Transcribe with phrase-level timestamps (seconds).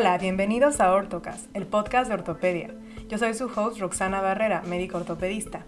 [0.00, 2.72] Hola, bienvenidos a Ortocast, el podcast de ortopedia.
[3.08, 5.66] Yo soy su host Roxana Barrera, médico ortopedista.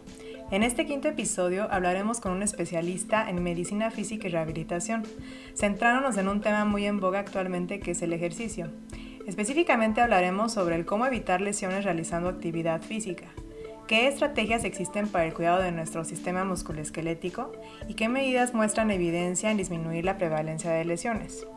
[0.53, 5.03] En este quinto episodio hablaremos con un especialista en medicina física y rehabilitación,
[5.57, 8.71] centrándonos en un tema muy en boga actualmente que es el ejercicio.
[9.27, 13.27] Específicamente hablaremos sobre el cómo evitar lesiones realizando actividad física,
[13.89, 17.51] qué estrategias existen para el cuidado de nuestro sistema musculoesquelético
[17.89, 21.49] y qué medidas muestran evidencia en disminuir la prevalencia de lesiones.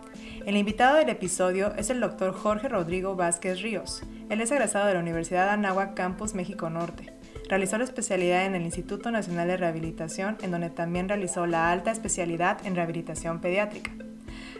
[0.45, 4.03] El invitado del episodio es el doctor Jorge Rodrigo Vázquez Ríos.
[4.29, 7.13] Él es egresado de la Universidad Anáhuac Campus México Norte.
[7.49, 11.91] Realizó la especialidad en el Instituto Nacional de Rehabilitación, en donde también realizó la alta
[11.91, 13.91] especialidad en rehabilitación pediátrica.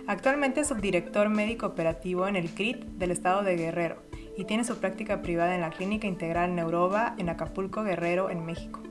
[0.06, 4.04] Actualmente es subdirector médico operativo en el CRIT del estado de Guerrero
[4.38, 8.82] y tiene su práctica privada en la Clínica Integral Neuroba en Acapulco, Guerrero, en México.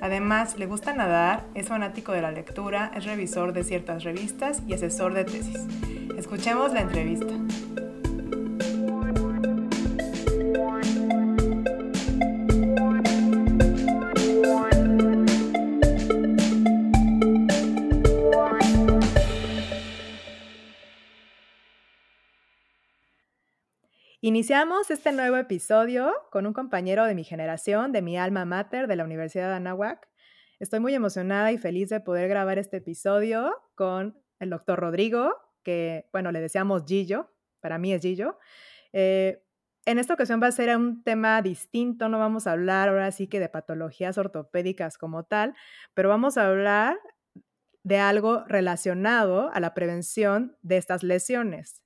[0.00, 4.74] Además, le gusta nadar, es fanático de la lectura, es revisor de ciertas revistas y
[4.74, 5.60] asesor de tesis.
[6.16, 7.34] Escuchemos la entrevista.
[24.24, 28.94] Iniciamos este nuevo episodio con un compañero de mi generación, de mi alma mater, de
[28.94, 30.08] la Universidad de Anáhuac.
[30.60, 35.34] Estoy muy emocionada y feliz de poder grabar este episodio con el doctor Rodrigo,
[35.64, 38.38] que, bueno, le decíamos Gillo, para mí es Gillo.
[38.92, 39.42] Eh,
[39.86, 43.26] en esta ocasión va a ser un tema distinto, no vamos a hablar ahora sí
[43.26, 45.56] que de patologías ortopédicas como tal,
[45.94, 46.96] pero vamos a hablar
[47.82, 51.82] de algo relacionado a la prevención de estas lesiones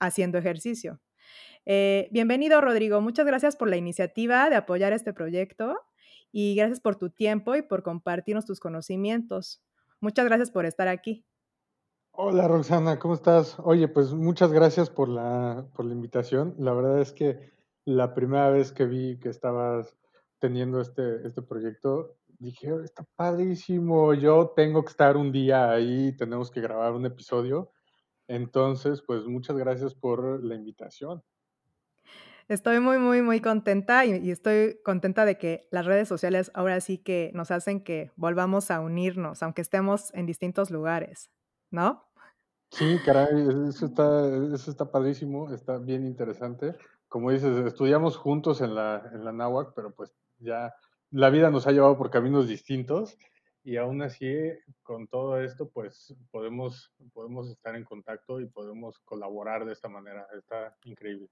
[0.00, 1.02] haciendo ejercicio.
[1.68, 3.00] Eh, bienvenido, Rodrigo.
[3.00, 5.76] Muchas gracias por la iniciativa de apoyar este proyecto
[6.30, 9.64] y gracias por tu tiempo y por compartirnos tus conocimientos.
[10.00, 11.26] Muchas gracias por estar aquí.
[12.12, 13.56] Hola, Roxana, ¿cómo estás?
[13.58, 16.54] Oye, pues muchas gracias por la, por la invitación.
[16.56, 17.50] La verdad es que
[17.84, 19.96] la primera vez que vi que estabas
[20.38, 26.52] teniendo este, este proyecto, dije, está padrísimo, yo tengo que estar un día ahí, tenemos
[26.52, 27.72] que grabar un episodio.
[28.28, 31.24] Entonces, pues muchas gracias por la invitación.
[32.48, 36.98] Estoy muy, muy, muy contenta y, estoy contenta de que las redes sociales ahora sí
[36.98, 41.30] que nos hacen que volvamos a unirnos, aunque estemos en distintos lugares,
[41.72, 42.04] ¿no?
[42.70, 46.76] Sí, caray, eso está, eso está padrísimo, está bien interesante.
[47.08, 50.72] Como dices, estudiamos juntos en la, en la pero pues ya
[51.10, 53.18] la vida nos ha llevado por caminos distintos
[53.64, 54.32] y aún así,
[54.84, 60.28] con todo esto, pues podemos, podemos estar en contacto y podemos colaborar de esta manera.
[60.38, 61.28] Está increíble.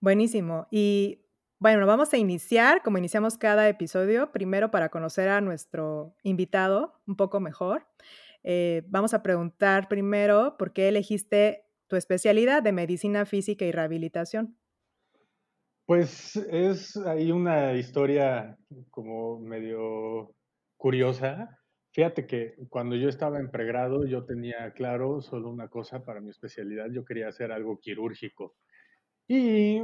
[0.00, 0.66] Buenísimo.
[0.70, 1.26] Y
[1.58, 7.16] bueno, vamos a iniciar, como iniciamos cada episodio, primero para conocer a nuestro invitado un
[7.16, 7.86] poco mejor.
[8.44, 14.56] Eh, vamos a preguntar primero por qué elegiste tu especialidad de medicina física y rehabilitación.
[15.86, 18.58] Pues es ahí una historia
[18.90, 20.34] como medio
[20.76, 21.58] curiosa.
[21.92, 26.30] Fíjate que cuando yo estaba en pregrado yo tenía claro solo una cosa para mi
[26.30, 28.54] especialidad, yo quería hacer algo quirúrgico.
[29.28, 29.82] Y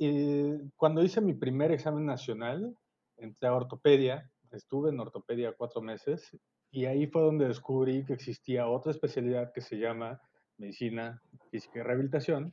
[0.00, 2.76] eh, cuando hice mi primer examen nacional,
[3.16, 6.36] entré a ortopedia, estuve en ortopedia cuatro meses
[6.70, 10.20] y ahí fue donde descubrí que existía otra especialidad que se llama
[10.58, 12.52] medicina física y rehabilitación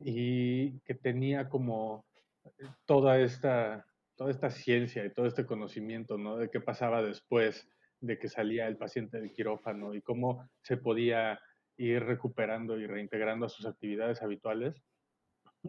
[0.00, 2.04] y que tenía como
[2.44, 2.50] eh,
[2.86, 3.86] toda esta,
[4.16, 6.36] toda esta ciencia y todo este conocimiento, ¿no?
[6.36, 7.66] De qué pasaba después
[8.00, 11.40] de que salía el paciente del quirófano y cómo se podía
[11.76, 14.82] ir recuperando y reintegrando a sus actividades habituales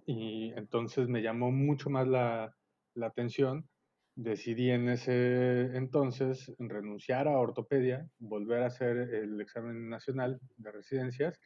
[0.06, 2.56] y entonces me llamó mucho más la,
[3.02, 3.68] atención.
[4.16, 11.38] Decidí en ese entonces renunciar a ortopedia, volver a hacer el examen nacional de residencias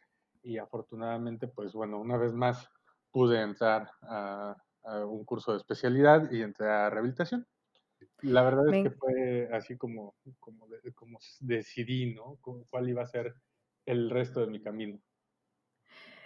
[0.42, 2.70] y afortunadamente, pues bueno, una vez más
[3.10, 4.56] pude entrar a,
[5.06, 7.46] un curso de especialidad y entré a rehabilitación.
[8.22, 12.38] La verdad es que fue así como, como, como decidí, ¿no?
[12.70, 13.34] Cuál iba a ser
[13.84, 14.98] el resto de mi camino.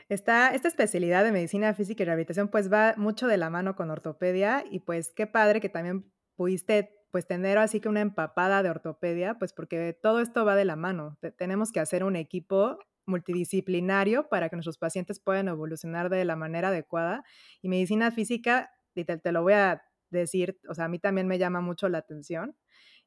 [0.09, 3.91] Esta, esta especialidad de medicina física y rehabilitación pues va mucho de la mano con
[3.91, 8.71] ortopedia y pues qué padre que también pudiste pues tener así que una empapada de
[8.71, 11.17] ortopedia, pues porque todo esto va de la mano.
[11.39, 16.69] tenemos que hacer un equipo multidisciplinario para que nuestros pacientes puedan evolucionar de la manera
[16.69, 17.23] adecuada.
[17.63, 21.29] Y medicina física, y te, te, lo voy a decir, o sea, a mí también
[21.29, 22.57] me llama mucho la atención.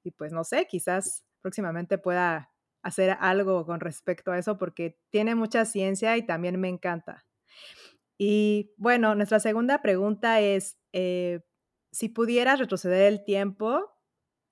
[0.04, 2.50] Y pues no sé, quizás próximamente pueda
[2.83, 7.25] hacer algo con respecto a eso porque tiene mucha ciencia y también me encanta.
[8.18, 11.41] Y bueno, nuestra segunda pregunta es, eh,
[11.91, 13.91] si pudieras retroceder el tiempo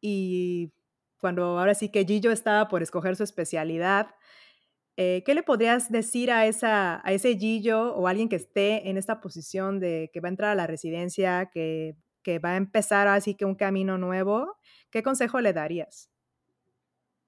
[0.02, 0.74] y
[1.18, 4.16] cuando ahora sí que Gillo estaba por escoger su especialidad,
[4.98, 8.98] eh, ¿qué le podrías decir a esa a ese Gillo o alguien que esté en
[8.98, 13.08] esta posición de que va a entrar a la residencia, que que va a empezar
[13.08, 14.58] así que un camino nuevo?
[14.92, 16.15] ¿Qué consejo le darías?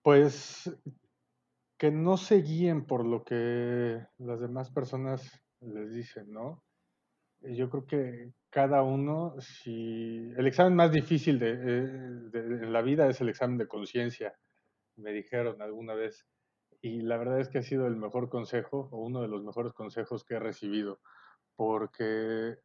[0.07, 0.71] Pues
[1.77, 6.63] que no se guíen por lo que las demás personas les dicen, ¿no?
[7.42, 11.88] Yo creo que cada uno, si el examen más difícil de, eh,
[12.31, 14.33] de, en la vida es el examen de conciencia,
[14.95, 16.25] me dijeron alguna vez.
[16.81, 19.74] Y la verdad es que ha sido el mejor consejo o uno de los mejores
[19.74, 21.01] consejos que he recibido,
[21.57, 22.59] porque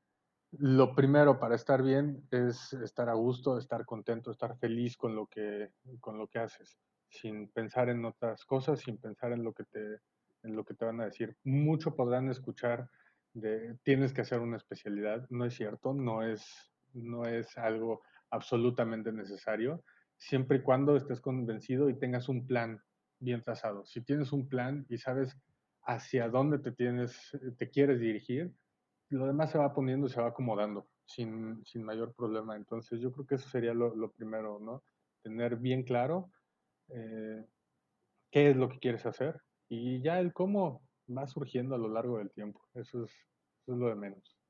[0.53, 5.27] lo primero para estar bien es estar a gusto, estar contento, estar feliz con lo
[5.27, 6.79] que, con lo que haces,
[7.13, 9.99] sin pensar en otras cosas, sin pensar en lo que te,
[10.43, 11.37] en lo que te van a decir.
[11.45, 12.89] Mucho podrán escuchar
[13.35, 19.13] de tienes que hacer una especialidad, no es cierto, no es, no es algo absolutamente
[19.13, 19.85] necesario,
[20.17, 22.81] siempre y cuando estés convencido y tengas un plan
[23.19, 23.85] bien trazado.
[23.85, 25.37] Si tienes un plan y sabes
[25.85, 28.53] hacia dónde te tienes, te quieres dirigir,
[29.11, 32.57] lo demás se va poniendo se va acomodando sin, sin mayor problema.
[32.57, 34.83] Entonces yo creo que eso sería lo, lo primero, ¿no?
[35.23, 36.31] Tener bien claro
[36.89, 37.45] eh,
[38.31, 42.19] qué es lo que quieres hacer y ya el cómo va surgiendo a lo largo
[42.19, 42.61] del tiempo.
[42.75, 44.42] Eso es, eso es lo de menos.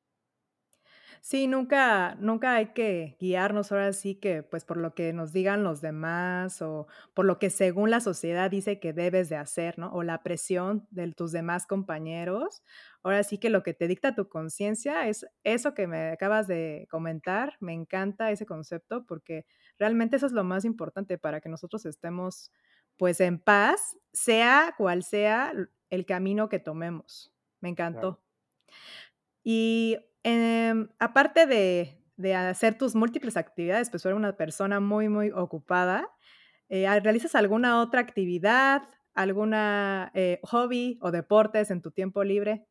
[1.24, 5.62] Sí, nunca nunca hay que guiarnos ahora sí que, pues, por lo que nos digan
[5.62, 9.92] los demás, o por lo que según la sociedad dice que debes de hacer, ¿no?
[9.92, 12.64] O la presión de tus demás compañeros.
[13.04, 16.88] Ahora sí que lo que te dicta tu conciencia es eso que me acabas de
[16.90, 17.56] comentar.
[17.60, 19.46] Me encanta ese concepto, porque
[19.78, 22.50] realmente eso es lo más importante para que nosotros estemos,
[22.96, 25.52] pues, en paz, sea cual sea
[25.88, 27.32] el camino que tomemos.
[27.60, 28.08] Me Claro.
[28.08, 28.22] encantó.
[29.46, 35.30] Y, em, aparte de de hacer tus múltiples actividades, pues, eres una persona muy, muy
[35.30, 36.08] ocupada,
[36.68, 38.82] eh, ¿realizas alguna otra actividad,
[39.14, 42.66] alguna, eh, hobby o deportes en tu tiempo libre?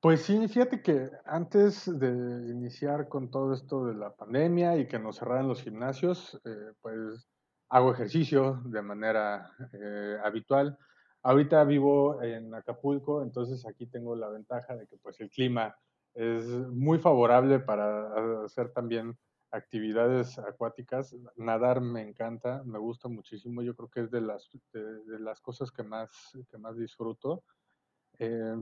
[0.00, 4.98] Pues sí, fíjate que antes de iniciar con todo esto de la pandemia y que
[4.98, 7.28] nos cerraran los gimnasios, eh, pues
[7.68, 9.52] hago ejercicio de manera
[10.24, 10.78] habitual.
[11.22, 15.76] Ahorita vivo en Acapulco, entonces aquí tengo la ventaja de que pues el clima
[16.14, 19.16] es muy favorable para hacer también
[19.50, 21.16] actividades acuáticas.
[21.36, 23.62] Nadar me encanta, me gusta muchísimo.
[23.62, 26.10] Yo creo que es de las, de, de las cosas que más,
[26.50, 27.44] que más disfruto.
[28.18, 28.56] Eh,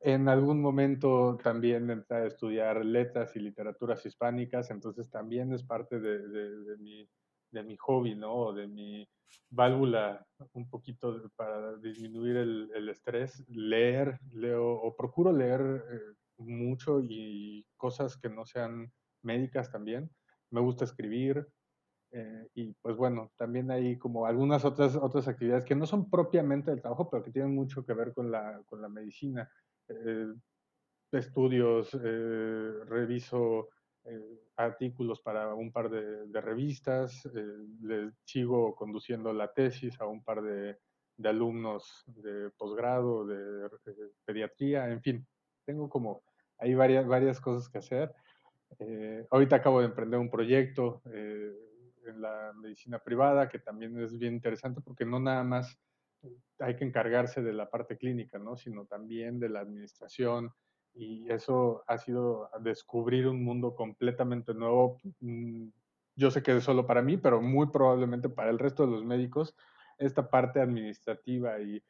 [0.00, 5.98] en algún momento también entré a estudiar letras y literaturas hispánicas, entonces también es parte
[6.00, 7.08] de, de, mi,
[7.50, 8.52] de mi hobby, ¿no?
[8.52, 9.08] De mi
[9.50, 16.14] válvula un poquito para disminuir el, el, estrés, leer, leo o procuro leer eh,
[16.48, 18.92] mucho y cosas que no sean
[19.22, 20.10] médicas también.
[20.50, 21.46] Me gusta escribir,
[22.12, 26.70] eh, y pues bueno, también hay como algunas otras, otras actividades que no son propiamente
[26.70, 29.48] del trabajo, pero que tienen mucho que ver con la, con la medicina.
[29.88, 30.32] Eh,
[31.12, 33.68] estudios, eh, reviso
[34.56, 37.28] artículos para un par de, revistas,
[37.82, 40.78] les sigo conduciendo la tesis a un par de,
[41.22, 43.68] alumnos de posgrado, de,
[44.24, 45.26] pediatría, en fin,
[45.66, 46.22] tengo como
[46.60, 48.14] hay varias, varias cosas que hacer.
[48.78, 51.52] Eh, ahorita acabo de emprender un proyecto eh,
[52.06, 55.78] en la medicina privada que también es bien interesante porque no nada más
[56.58, 58.56] hay que encargarse de la parte clínica, ¿no?
[58.56, 60.52] Sino también de la administración
[60.94, 64.98] y eso ha sido descubrir un mundo completamente nuevo.
[65.20, 65.68] Mm,
[66.16, 69.04] yo sé que es solo para mí, pero muy probablemente para el resto de los
[69.04, 69.56] médicos,
[69.98, 71.82] esta parte administrativa y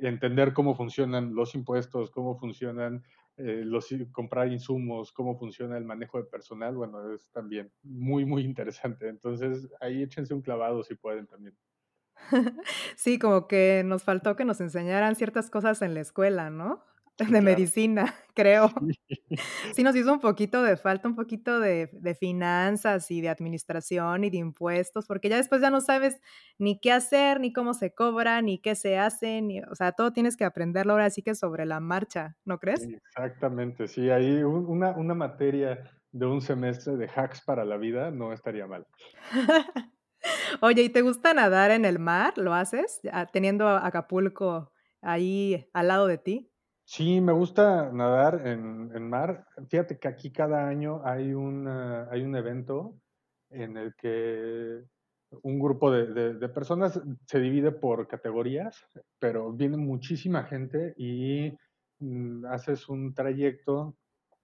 [0.00, 3.02] entender cómo funcionan los impuestos, cómo funcionan
[3.42, 8.42] eh, los, comprar insumos, cómo funciona el manejo de personal, bueno, es también muy, muy
[8.42, 9.08] interesante.
[9.08, 11.56] Entonces, ahí échense un clavado si pueden también.
[12.96, 16.84] Sí, como que nos faltó que nos enseñaran ciertas cosas en la escuela, ¿no?
[17.28, 17.42] De claro.
[17.42, 18.72] medicina, creo.
[19.72, 19.82] Sí.
[19.84, 24.30] Nos hizo un poquito de falta, un poquito de de finanzas, y de administración, y
[24.30, 26.20] de impuestos, porque ya después ya no sabes
[26.58, 30.12] ni qué hacer, ni cómo se cobra, ni qué se hace, ni o sea, todo
[30.12, 32.90] tienes que aprenderlo ahora sí que sobre la marcha, ¿no crees?
[33.06, 38.10] Exactamente, sí, ahí un una una materia de un semestre de hacks para la vida
[38.10, 38.86] no estaría mal.
[40.62, 42.34] Oye, ¿y te gusta nadar en el mar?
[42.36, 43.00] ¿Lo haces?
[43.12, 44.72] Ah, teniendo Acapulco
[45.02, 46.49] ahí al lado de ti.
[46.92, 49.46] Sí, me gusta nadar en en mar.
[49.68, 52.96] Fíjate que aquí cada año hay una hay un evento
[53.50, 54.82] en el que
[55.42, 58.84] un grupo de de personas se divide por categorías,
[59.20, 61.56] pero viene muchísima gente y,
[62.00, 63.96] mm, haces un trayecto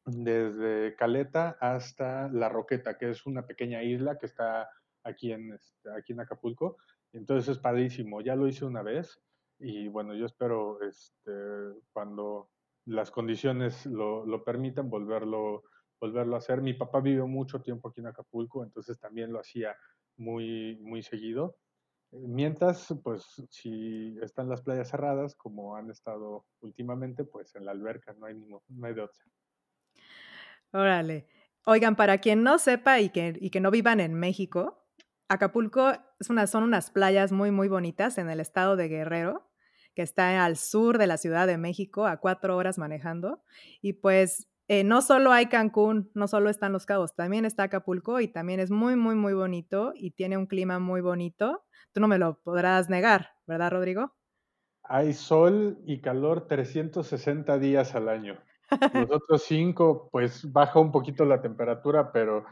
[0.04, 4.68] desde Caleta hasta La Roqueta, que es una pequeña isla que está
[5.04, 6.76] aquí en, este, aquí en Acapulco.
[7.12, 8.20] Entonces es padrísimo.
[8.20, 9.20] Ya lo hice una vez
[9.58, 11.32] y bueno, yo espero este,
[11.92, 12.50] cuando
[12.84, 15.64] las condiciones lo, lo, permitan volverlo,
[16.00, 16.62] volverlo a hacer.
[16.62, 19.76] Mi papá vivió mucho tiempo aquí en Acapulco, entonces también lo hacía
[20.16, 21.56] muy, muy seguido.
[22.12, 28.14] Mientras, pues si están las playas cerradas, como han estado últimamente, pues en la alberca
[28.14, 29.24] no hay, no hay de otra.
[30.72, 31.26] Órale.
[31.64, 34.86] Oigan, para quien no sepa y que, y que no vivan en México,
[35.28, 35.92] Acapulco
[36.28, 39.45] una, son unas playas muy, muy bonitas en el estado de Guerrero,
[39.96, 43.42] que está al sur de la Ciudad de México, a cuatro horas manejando.
[43.80, 48.20] Y pues eh, no solo hay Cancún, no solo están Los Cabos, también está Acapulco
[48.20, 51.64] y también es muy, muy, muy bonito y tiene un clima muy bonito.
[51.92, 54.12] Tú no me lo podrás negar, ¿verdad, Rodrigo?
[54.82, 58.38] Hay sol y calor 360 días al año.
[58.92, 62.44] Los otros cinco, pues baja un poquito la temperatura, pero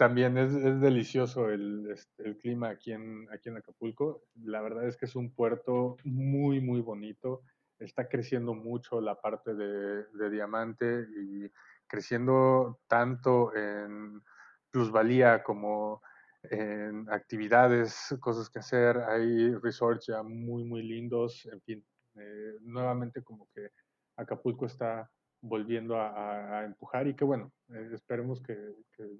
[0.00, 4.22] también es, es delicioso el, el, clima aquí en, aquí en Acapulco.
[4.44, 7.42] La verdad es que es un puerto muy, muy bonito.
[7.78, 11.50] Está creciendo mucho la parte de, de diamante y
[11.86, 14.22] creciendo tanto en
[14.70, 16.00] plusvalía como
[16.44, 18.96] en actividades, cosas que hacer.
[19.06, 21.44] Hay resorts ya muy, muy lindos.
[21.52, 23.68] En fin, eh, nuevamente como que
[24.16, 25.10] Acapulco está
[25.42, 28.56] volviendo a, empujar y que bueno, eh, esperemos que,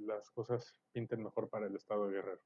[0.00, 2.40] las cosas pinten mejor para el estado de Guerrero.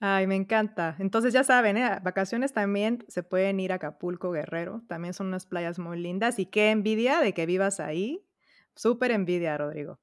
[0.00, 0.96] Ay, me encanta.
[0.98, 1.98] Entonces ya saben, ¿eh?
[2.02, 4.82] vacaciones también se pueden ir a Acapulco, Guerrero.
[4.88, 8.26] También son unas playas muy lindas y qué envidia de que vivas ahí.
[8.74, 10.00] Súper envidia, Rodrigo.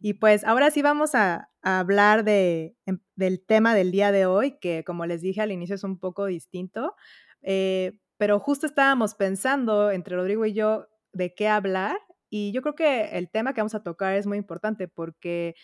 [0.00, 4.26] Y pues ahora sí vamos a, a hablar de, em, del tema del día de
[4.26, 6.96] hoy, que como les dije al inicio es un poco distinto,
[7.42, 11.98] eh, pero justo estábamos pensando entre Rodrigo y yo de qué hablar.
[12.30, 15.54] Y yo creo que el tema que vamos a tocar es muy importante porque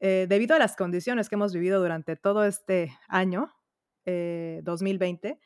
[0.00, 3.52] eh, debido a las condiciones que hemos vivido durante todo este año,
[4.04, 5.38] eh, 2020,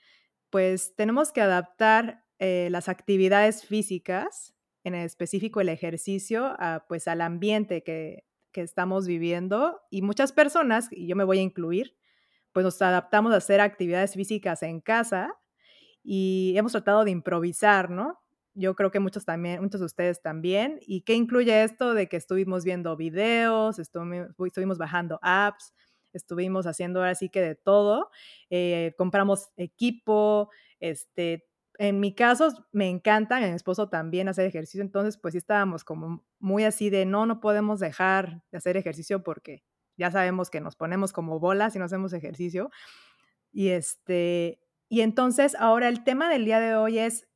[0.51, 6.57] pues tenemos que adaptar eh, las actividades físicas, en específico el ejercicio,
[6.89, 9.81] pues al ambiente que, que estamos viviendo.
[9.91, 11.97] Y muchas personas, y yo me voy a incluir,
[12.53, 15.35] pues nos adaptamos a hacer actividades físicas en casa
[16.03, 18.19] y hemos tratado de improvisar, ¿no?
[18.57, 20.79] Yo creo que muchos también, muchos de ustedes también.
[20.81, 25.75] ¿Y qué incluye esto de que estuvimos viendo videos, estuvimos, estuvimos bajando apps,
[26.13, 28.11] estuvimos haciendo ahora sí que de todo,
[28.51, 31.47] eh, compramos equipo, este,
[31.79, 36.25] en mi caso me encanta, mi esposo también hacer ejercicio, entonces pues sí estábamos como
[36.39, 39.63] muy así de no, no podemos dejar de hacer ejercicio porque
[39.99, 42.71] ya sabemos que nos ponemos como bolas si no hacemos ejercicio.
[43.53, 47.29] Y este, y entonces ahora el tema del día de hoy es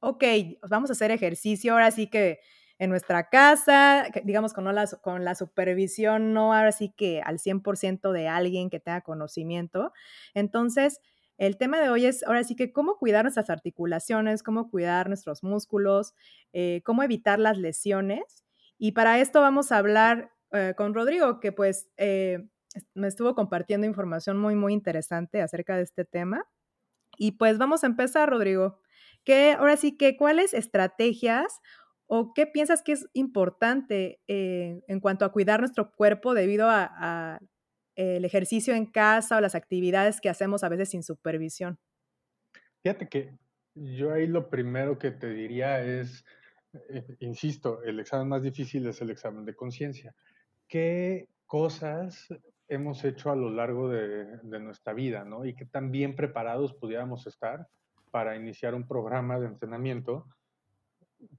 [0.00, 0.24] ok,
[0.68, 2.40] vamos a hacer ejercicio, ahora sí que
[2.78, 8.12] en nuestra casa, digamos con, la, con la supervisión, no ahora sí que al 100%
[8.12, 9.92] de alguien que tenga conocimiento.
[10.34, 11.00] Entonces,
[11.38, 15.42] el tema de hoy es ahora sí que cómo cuidar nuestras articulaciones, cómo cuidar nuestros
[15.42, 16.14] músculos,
[16.52, 18.44] eh, cómo evitar las lesiones.
[18.78, 22.46] Y para esto vamos a hablar eh, con Rodrigo, que pues eh,
[22.94, 26.44] me estuvo compartiendo información muy, muy interesante acerca de este tema.
[27.18, 28.80] Y pues vamos a empezar, Rodrigo
[29.58, 31.60] ahora sí que, ¿cuáles estrategias
[32.06, 37.40] o qué piensas que es importante eh, en cuanto a cuidar nuestro cuerpo debido a,
[37.96, 41.78] el ejercicio en casa o las actividades que hacemos a veces sin supervisión?
[42.82, 43.32] Fíjate que
[43.74, 46.24] yo ahí lo primero que te diría es,
[46.90, 50.14] eh, insisto, el examen más difícil es el examen de conciencia.
[50.68, 52.28] ¿Qué cosas
[52.68, 55.46] hemos hecho a lo largo de, de, nuestra vida, ¿no?
[55.46, 57.66] Y qué tan bien preparados pudiéramos estar
[58.16, 60.26] para iniciar un programa de entrenamiento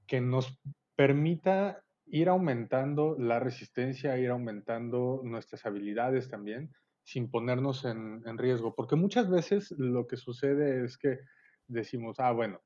[0.06, 0.56] que nos
[0.94, 8.76] permita ir aumentando la resistencia, ir aumentando nuestras habilidades también, sin ponernos en, en, riesgo.
[8.76, 11.18] Porque muchas veces lo que sucede es que
[11.66, 12.60] decimos, ah, bueno,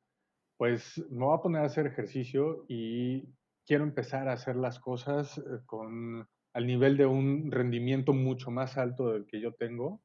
[0.58, 3.26] pues me voy a poner a hacer ejercicio y
[3.66, 8.76] quiero empezar a hacer las cosas eh, con al nivel de un rendimiento mucho más
[8.76, 10.02] alto del que yo tengo,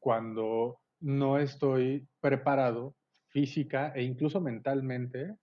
[0.00, 2.96] cuando no estoy preparado
[3.28, 5.36] física e incluso mentalmente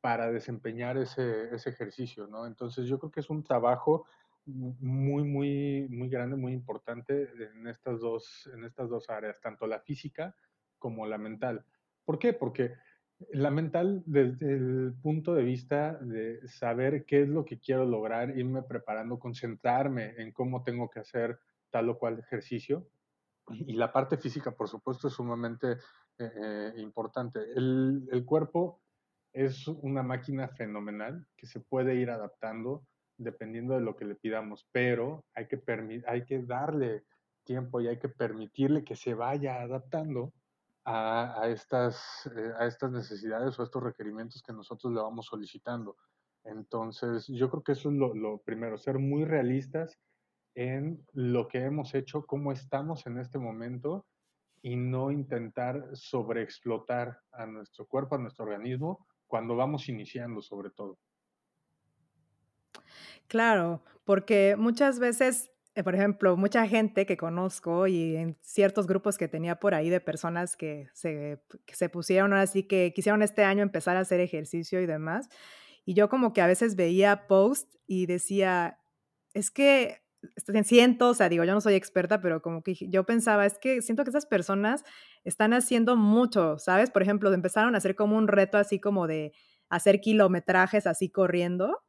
[0.00, 2.46] para desempeñar ese, ese, ejercicio, ¿no?
[2.46, 4.06] Entonces yo creo que es un trabajo
[4.46, 9.80] muy, muy, muy grande, muy importante en estas dos, en estas dos áreas, tanto la
[9.80, 10.34] física
[10.78, 11.64] como la mental.
[12.04, 12.32] ¿Por qué?
[12.32, 12.74] Porque
[13.32, 18.36] la mental, desde el punto de vista de saber qué es lo que quiero lograr,
[18.36, 21.38] irme preparando, concentrarme en cómo tengo que hacer
[21.70, 22.88] tal o cual ejercicio.
[23.50, 25.76] Y la parte física, por supuesto, es sumamente
[26.20, 27.40] eh, importante.
[27.56, 28.80] El, el, cuerpo
[29.32, 32.84] es una máquina fenomenal que se puede ir adaptando
[33.16, 35.62] dependiendo de lo que le pidamos, pero hay que,
[36.06, 37.04] hay que darle
[37.44, 40.32] tiempo y hay que permitirle que se vaya adaptando
[40.84, 45.96] a, estas, eh, a estas necesidades o estos requerimientos que nosotros le vamos solicitando.
[46.44, 49.98] Entonces, yo creo que eso es lo, lo primero, ser muy realistas
[50.54, 54.06] en lo que hemos hecho, cómo estamos en este momento
[54.62, 60.98] y no intentar sobreexplotar a nuestro cuerpo, a nuestro organismo, cuando vamos iniciando sobre todo.
[63.28, 69.16] Claro, porque muchas veces, eh, por ejemplo, mucha gente que conozco y en ciertos grupos
[69.16, 73.22] que tenía por ahí de personas que se, que se pusieron ahora sí que quisieron
[73.22, 75.28] este año empezar a hacer ejercicio y demás.
[75.84, 78.80] Y yo como que a veces veía post y decía,
[79.32, 80.02] es que
[80.64, 83.82] siento, o sea, digo, yo no soy experta, pero como que yo pensaba, es que
[83.82, 84.84] siento que esas personas
[85.24, 86.90] están haciendo mucho, ¿sabes?
[86.90, 89.32] Por ejemplo, empezaron a hacer como un reto así como de
[89.68, 91.82] hacer kilometrajes así corriendo.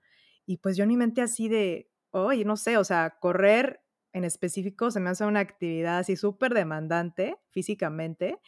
[0.46, 3.82] Y pues yo ni mente así de, oye, no sé, o sea, correr
[4.14, 8.40] en específico se me hace una actividad así súper demandante físicamente.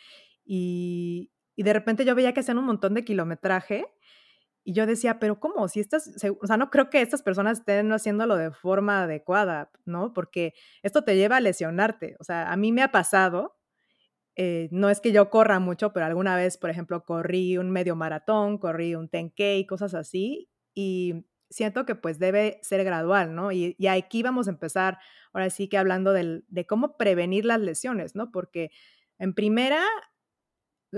[0.46, 3.86] Y, y de repente yo veía que hacían un montón de kilometraje
[4.64, 5.68] y yo decía, pero ¿cómo?
[5.68, 6.10] Si estas,
[6.42, 10.14] o sea, no creo que estas personas estén haciéndolo de forma adecuada, ¿no?
[10.14, 10.54] Porque
[10.84, 12.16] esto te lleva a lesionarte.
[12.20, 13.58] O sea, a mí me ha pasado,
[14.36, 17.96] eh, no es que yo corra mucho, pero alguna vez, por ejemplo, corrí un medio
[17.96, 23.52] maratón, corrí un 10K, cosas así, y siento que pues debe ser gradual, ¿no?
[23.52, 24.98] Y, y aquí vamos a empezar,
[25.34, 28.32] ahora sí que hablando del, de cómo prevenir las lesiones, ¿no?
[28.32, 28.72] Porque
[29.20, 29.84] en primera,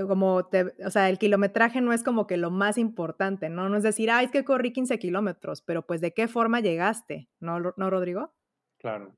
[0.07, 3.69] como o sea, el kilometraje no es como que lo más importante, ¿no?
[3.69, 7.29] No es decir, ay, es que corrí 15 kilómetros, pero pues de qué forma llegaste,
[7.39, 8.33] ¿no, ¿no Rodrigo?
[8.79, 9.15] Claro.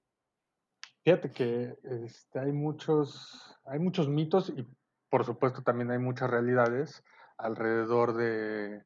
[1.04, 4.68] Fíjate que este, hay, muchos, hay muchos mitos y
[5.10, 7.04] por supuesto también hay muchas realidades
[7.38, 8.84] alrededor de,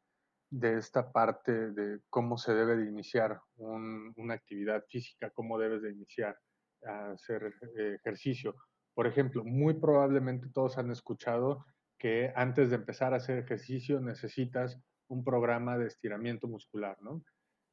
[0.51, 5.81] de esta parte de cómo se debe de iniciar un, una actividad física, cómo debes
[5.81, 6.37] de iniciar
[6.85, 8.55] a hacer ejercicio.
[8.93, 11.65] Por ejemplo, muy probablemente todos han escuchado
[12.01, 17.23] que antes de empezar a hacer ejercicio necesitas un programa de estiramiento muscular, ¿no?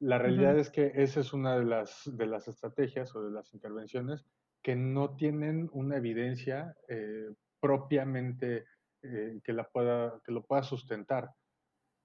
[0.01, 0.61] La realidad uh -huh.
[0.61, 4.27] es que esa es una de las, de las estrategias o de las intervenciones
[4.63, 8.67] que no tienen una evidencia eh, propiamente
[9.03, 11.31] eh, que, la pueda, que lo pueda sustentar.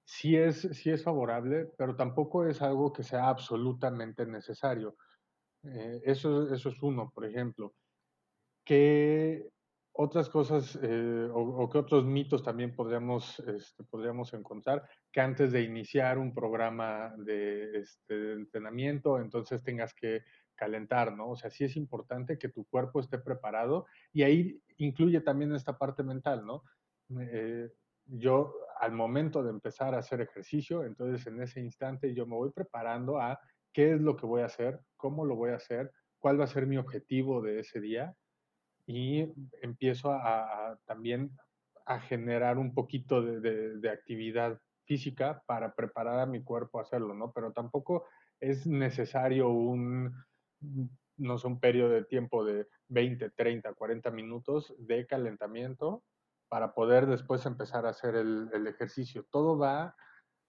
[0.05, 4.95] Sí es, sí es favorable, pero tampoco es algo que sea absolutamente necesario.
[5.63, 7.73] Eh, eso, eso es uno, por ejemplo.
[8.65, 9.49] ¿Qué,
[9.93, 15.51] otras cosas eh, o, o, qué otros mitos también podríamos, este, podríamos encontrar que antes
[15.51, 20.23] de iniciar un programa de, este, de, entrenamiento, entonces tengas que
[20.55, 21.29] calentar, ¿no?
[21.29, 25.77] O sea, sí es importante que tu cuerpo esté preparado y ahí incluye también esta
[25.77, 26.63] parte mental, ¿no?
[27.19, 27.69] Eh,
[28.05, 32.51] yo al momento de empezar a hacer ejercicio, entonces en ese instante yo me voy
[32.51, 33.39] preparando a
[33.71, 36.47] qué es lo que voy a hacer, cómo lo voy a hacer, cuál va a
[36.47, 38.15] ser mi objetivo de ese día
[38.85, 41.31] y empiezo a, también
[41.85, 47.31] a generar un poquito de, actividad física para preparar a mi cuerpo a hacerlo, ¿no?
[47.31, 48.05] Pero tampoco
[48.39, 50.13] es necesario un,
[51.17, 56.03] no sé, un periodo de tiempo de 20, 30, 40 minutos de calentamiento
[56.49, 59.25] para poder después empezar a hacer el, el ejercicio.
[59.31, 59.95] Todo va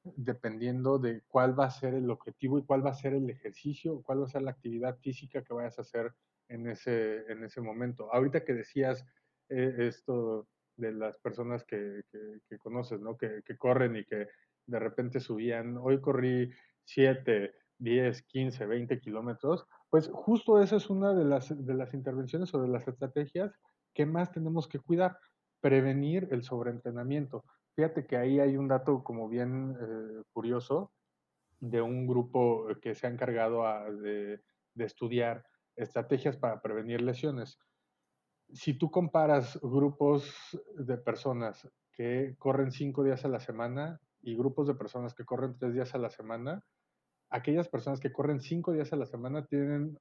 [0.03, 4.03] dependiendo de cuál va a ser el objetivo y cuál va a ser el ejercicio,
[4.03, 6.13] cuál va a ser la actividad física que vayas a hacer
[6.49, 8.13] en ese, en ese momento.
[8.13, 9.05] Ahorita que decías
[9.49, 12.03] eh, esto de las personas que,
[12.49, 13.17] que, conoces, ¿no?
[13.17, 14.29] Que, corren y que
[14.67, 16.51] de repente subían, hoy corrí
[16.85, 22.53] 7, 10, 15, 20 kilómetros, pues justo esa es una de las, de las intervenciones
[22.55, 23.53] o de las estrategias
[23.95, 25.19] que más tenemos que cuidar,
[25.61, 27.45] prevenir el sobreentrenamiento.
[27.77, 30.93] Fíjate que ahí hay un dato como bien eh, curioso
[31.61, 34.41] de un grupo que se ha encargado a, de,
[34.75, 35.45] de estudiar
[35.77, 37.59] estrategias para prevenir lesiones.
[38.53, 40.33] Si tú comparas grupos
[40.77, 45.57] de personas que corren cinco días a la semana y grupos de personas que corren
[45.59, 46.65] tres días a la semana,
[47.31, 49.99] aquellas personas que corren cinco días a la semana tienen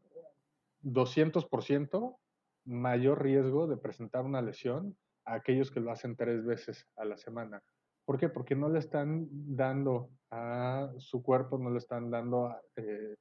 [0.84, 2.18] 200%
[2.66, 7.18] mayor riesgo de presentar una lesión a aquellos que lo hacen tres veces a la
[7.18, 7.64] semana.
[8.06, 8.30] ¿Por qué?
[8.30, 13.16] Porque no le están dando a su cuerpo, no le están dando eh,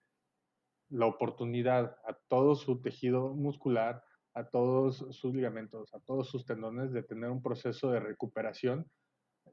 [0.93, 6.93] la oportunidad a todo su tejido muscular, a todos sus ligamentos, a todos sus tendones
[6.93, 8.87] de tener un proceso de recuperación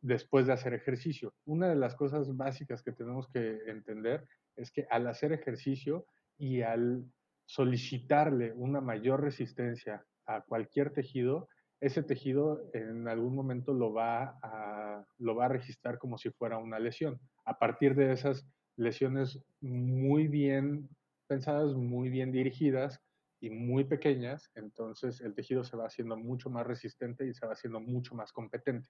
[0.02, 1.34] después de hacer ejercicio.
[1.46, 4.26] Una de las cosas básicas que tenemos que entender
[4.56, 6.06] es que al hacer ejercicio
[6.38, 7.06] y al
[7.46, 11.48] solicitarle una mayor resistencia a cualquier tejido,
[11.80, 16.58] ese tejido en algún momento lo va a, lo va a registrar como si fuera
[16.58, 17.20] una lesión.
[17.46, 20.90] A partir de esas lesiones muy bien
[21.30, 23.02] pensadas, muy bien dirigidas,
[23.42, 27.54] y muy pequeñas, entonces el tejido se va haciendo mucho más resistente y se va
[27.54, 28.90] haciendo mucho más competente.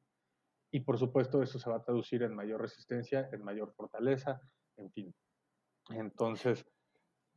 [0.72, 4.42] Y por supuesto eso se va a traducir en mayor resistencia, en mayor fortaleza,
[4.78, 5.14] en fin.
[5.90, 6.66] Entonces,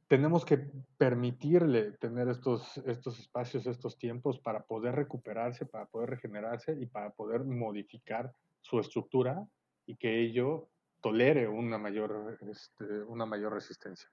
[0.09, 6.77] tenemos que permitirle tener estos, estos espacios, estos tiempos para poder recuperarse, para poder regenerarse
[6.79, 9.47] y para poder modificar su estructura
[9.87, 10.69] y que ello
[11.01, 14.11] tolere una mayor, este, una mayor resistencia.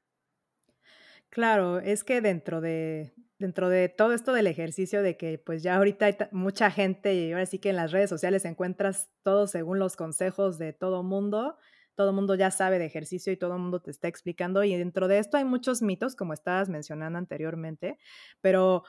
[1.33, 5.77] Claro, es que dentro de dentro de todo esto del ejercicio de que, pues, ya
[5.77, 9.79] ahorita hay mucha gente y ahora sí que en las redes sociales encuentras todo según
[9.79, 11.55] los consejos de todo mundo,
[11.95, 15.07] todo mundo ya sabe de ejercicio y todo el mundo te está explicando, y dentro
[15.07, 17.97] de esto hay muchos mitos, como estabas mencionando anteriormente,
[18.41, 18.83] pero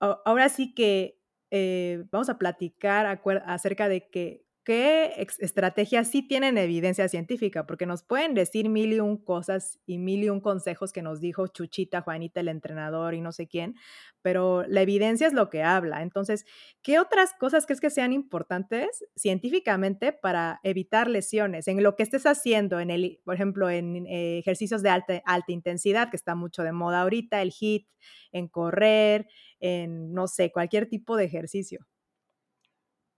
[0.00, 1.20] ahora sí que,
[1.52, 3.06] eh, vamos a platicar
[3.46, 9.00] acerca de que qué estrategias sí tienen evidencia científica, porque nos pueden decir mil y
[9.00, 13.20] un cosas y mil y un consejos que nos dijo Chuchita, Juanita, el entrenador y
[13.20, 13.76] no sé quién,
[14.22, 16.02] pero la evidencia es lo que habla.
[16.02, 16.46] Entonces,
[16.82, 22.24] ¿qué otras cosas crees que sean importantes científicamente para evitar lesiones en lo que estés
[22.26, 26.62] haciendo, en el, por ejemplo, en eh, ejercicios de alta, alta intensidad, que está mucho
[26.62, 27.86] de moda ahorita, el HIT,
[28.32, 29.26] en correr,
[29.60, 31.86] en, no sé, cualquier tipo de ejercicio?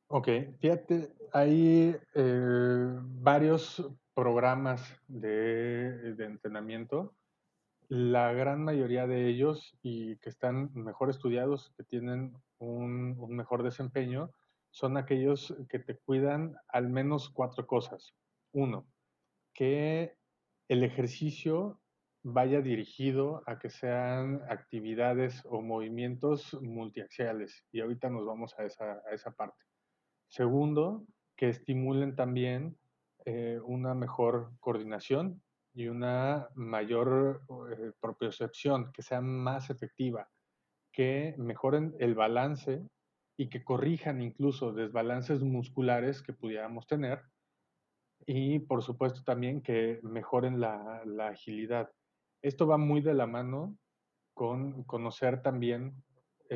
[0.09, 0.29] Ok,
[0.61, 7.16] fíjate, hay eh, varios programas de, entrenamiento,
[7.88, 13.64] la gran mayoría de ellos y que están mejor estudiados, que tienen un, un mejor
[13.64, 14.31] desempeño,
[14.71, 18.14] son aquellos que te cuidan al menos cuatro cosas.
[18.53, 18.87] Uno,
[19.55, 20.16] que
[20.69, 21.81] el ejercicio
[22.23, 27.64] vaya dirigido a que sean actividades o movimientos multiaxiales.
[27.73, 29.66] Y ahorita nos vamos a esa, a esa parte.
[30.29, 32.77] Segundo, que estimulen también
[33.25, 35.43] eh, una mejor coordinación
[35.75, 40.29] y una mayor eh, propiocepción, que sea más efectiva,
[40.93, 42.83] que mejoren el balance
[43.37, 47.23] y que corrijan incluso desbalances musculares que pudiéramos tener
[48.25, 51.91] y por supuesto también que mejoren la, la agilidad.
[52.43, 53.77] Esto va muy de la mano
[54.35, 56.03] con conocer también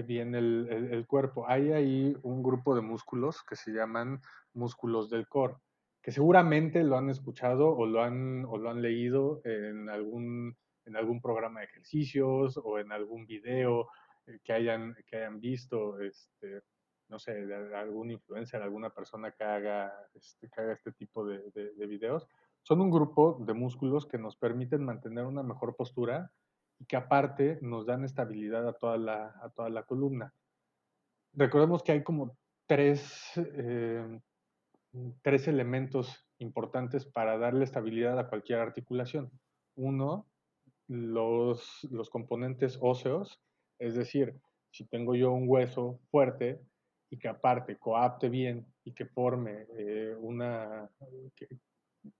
[0.06, 1.46] bien el, cuerpo.
[1.48, 4.20] Hay ahí un grupo de músculos que se llaman
[4.52, 5.56] músculos del core,
[6.02, 10.96] que seguramente lo han escuchado o lo han, o lo han leído en algún, en
[10.96, 13.88] algún programa de ejercicios o en algún video
[14.26, 16.62] eh, que hayan, que hayan visto, este,
[17.08, 21.50] no sé, de algún influencer, alguna persona que haga este, que haga este tipo de,
[21.52, 22.26] de videos.
[22.62, 26.30] Son un grupo de músculos que nos permiten mantener una mejor postura
[26.80, 30.34] y que aparte nos dan estabilidad a toda la, a toda la columna.
[31.34, 34.20] Recordemos que hay como tres, eh,
[35.22, 39.30] tres elementos importantes para darle estabilidad a cualquier articulación.
[39.76, 40.26] Uno,
[40.88, 43.40] los, los componentes óseos,
[43.78, 44.34] es decir,
[44.72, 46.60] si tengo yo un hueso fuerte
[47.10, 50.90] y que aparte coapte bien y que forme eh, una,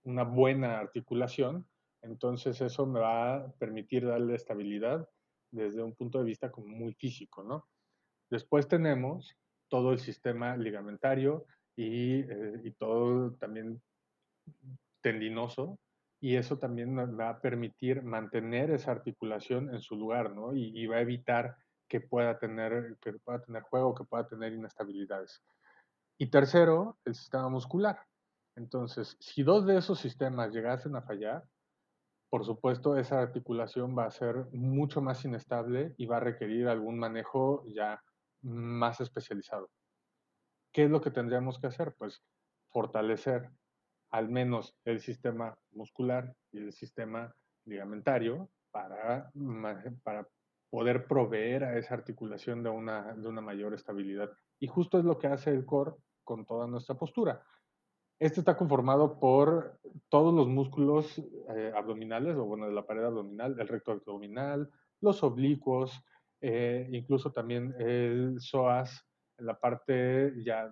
[0.03, 1.67] una buena articulación,
[2.03, 5.09] entonces eso me va a permitir darle estabilidad
[5.51, 7.67] desde un punto de vista como muy físico, ¿no?
[8.31, 9.37] Después tenemos
[9.69, 13.81] todo el sistema ligamentario y, eh, todo también
[15.01, 15.79] tendinoso,
[16.21, 20.55] y eso también va a permitir mantener esa articulación en su lugar, ¿no?
[20.55, 21.57] Y, va a evitar
[21.89, 25.43] que pueda, tener, que pueda tener juego, que pueda tener inestabilidades.
[26.19, 27.99] Y tercero, el sistema muscular.
[28.55, 31.43] Entonces, si dos de esos sistemas llegasen a fallar,
[32.31, 36.97] por supuesto, esa articulación va a ser mucho más inestable y va a requerir algún
[36.97, 38.03] manejo ya
[38.43, 39.69] más especializado.
[40.73, 41.93] ¿Qué es lo que tendríamos que hacer?
[41.99, 42.23] Pues
[42.69, 43.51] fortalecer
[44.11, 49.31] al menos el sistema muscular y el sistema ligamentario para,
[50.71, 54.31] poder proveer a esa articulación de una, de una mayor estabilidad.
[54.61, 57.45] Y justo es lo que hace el core con toda nuestra postura.
[58.21, 59.81] Este está conformado por
[60.11, 61.19] todos los músculos
[61.57, 66.05] eh, abdominales, o bueno, de la pared abdominal, el recto abdominal, los oblicuos,
[66.43, 69.07] eh, incluso también el psoas,
[69.39, 70.71] la parte ya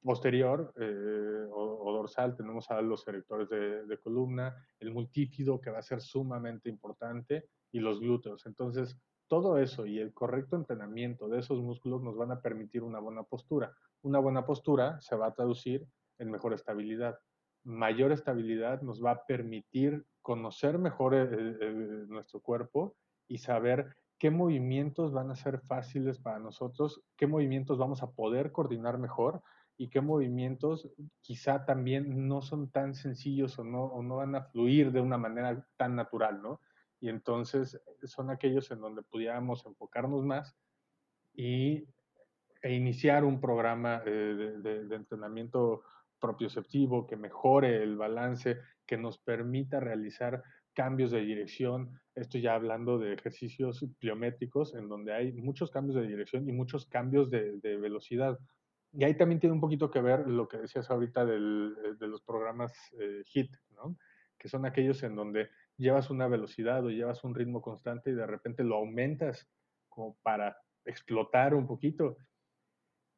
[0.00, 5.80] posterior eh, o, dorsal tenemos a los erectores de, de, columna, el multífido que va
[5.80, 8.46] a ser sumamente importante y los glúteos.
[8.46, 13.00] Entonces, todo eso y el correcto entrenamiento de esos músculos nos van a permitir una
[13.00, 13.74] buena postura.
[14.02, 15.84] Una buena postura se va a traducir
[16.20, 17.18] en mejor estabilidad.
[17.64, 21.14] Mayor estabilidad nos va a permitir conocer mejor
[22.08, 22.94] nuestro cuerpo
[23.26, 28.52] y saber qué movimientos van a ser fáciles para nosotros, qué movimientos vamos a poder
[28.52, 29.42] coordinar mejor
[29.78, 30.90] y qué movimientos
[31.22, 35.16] quizá también no son tan sencillos o no, o no van a fluir de una
[35.16, 36.60] manera tan natural, ¿no?
[37.00, 40.54] Y entonces son aquellos en donde pudiéramos enfocarnos más
[41.34, 41.88] y,
[42.60, 45.82] e iniciar un programa eh, de, de, entrenamiento
[46.20, 50.42] propioceptivo que mejore el balance, que nos permita realizar
[50.74, 52.00] cambios de dirección.
[52.14, 56.86] Esto ya hablando de ejercicios pliométricos, en donde hay muchos cambios de dirección y muchos
[56.86, 58.38] cambios de, velocidad.
[58.92, 62.22] Y ahí también tiene un poquito que ver lo que decías ahorita del, de los
[62.22, 63.96] programas eh, HIT, ¿no?
[64.38, 68.26] que son aquellos en donde llevas una velocidad o llevas un ritmo constante y de
[68.26, 69.46] repente lo aumentas
[69.88, 72.16] como para explotar un poquito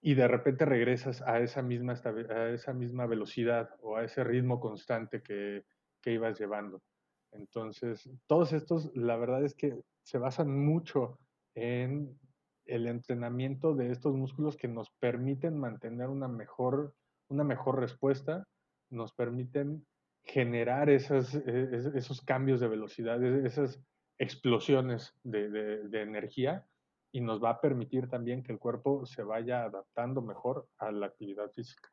[0.02, 4.58] y de repente regresas a esa misma, a esa misma velocidad o a ese ritmo
[4.58, 5.64] constante que,
[6.02, 6.82] que ibas llevando.
[7.30, 11.18] Entonces, todos estos, la verdad es que se basan mucho
[11.54, 12.18] en
[12.66, 16.94] el entrenamiento de estos músculos que nos permiten mantener una mejor,
[17.28, 18.46] una mejor respuesta,
[18.90, 19.86] nos permiten
[20.24, 23.80] generar esas, e, esos cambios de velocidad, esas
[24.18, 26.66] explosiones de, de, energía
[27.12, 31.06] y nos va a permitir también que el cuerpo se vaya adaptando mejor a la
[31.06, 31.90] actividad física.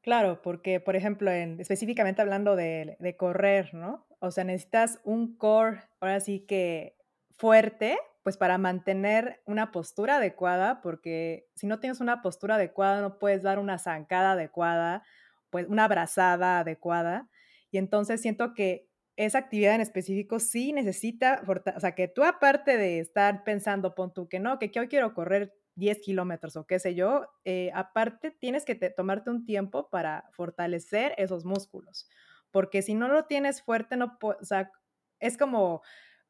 [0.00, 4.06] Claro, porque, por ejemplo, en, específicamente hablando de, de correr, ¿no?
[4.20, 6.96] O sea, necesitas un core, ahora sí que
[7.36, 13.18] fuerte, pues para mantener una postura adecuada, porque si no tienes una postura adecuada, no
[13.18, 15.02] puedes dar una zancada adecuada,
[15.50, 17.28] pues una abrazada adecuada.
[17.70, 18.87] Y entonces siento que
[19.18, 21.42] esa actividad en específico sí necesita,
[21.74, 25.12] o sea, que tú aparte de estar pensando, pon tú que no, que, hoy quiero
[25.12, 29.90] correr 10 kilómetros o qué sé yo, eh, aparte tienes que te, tomarte un tiempo
[29.90, 32.08] para fortalecer esos músculos,
[32.52, 34.70] porque si no lo tienes fuerte, no, o sea,
[35.18, 35.82] es como,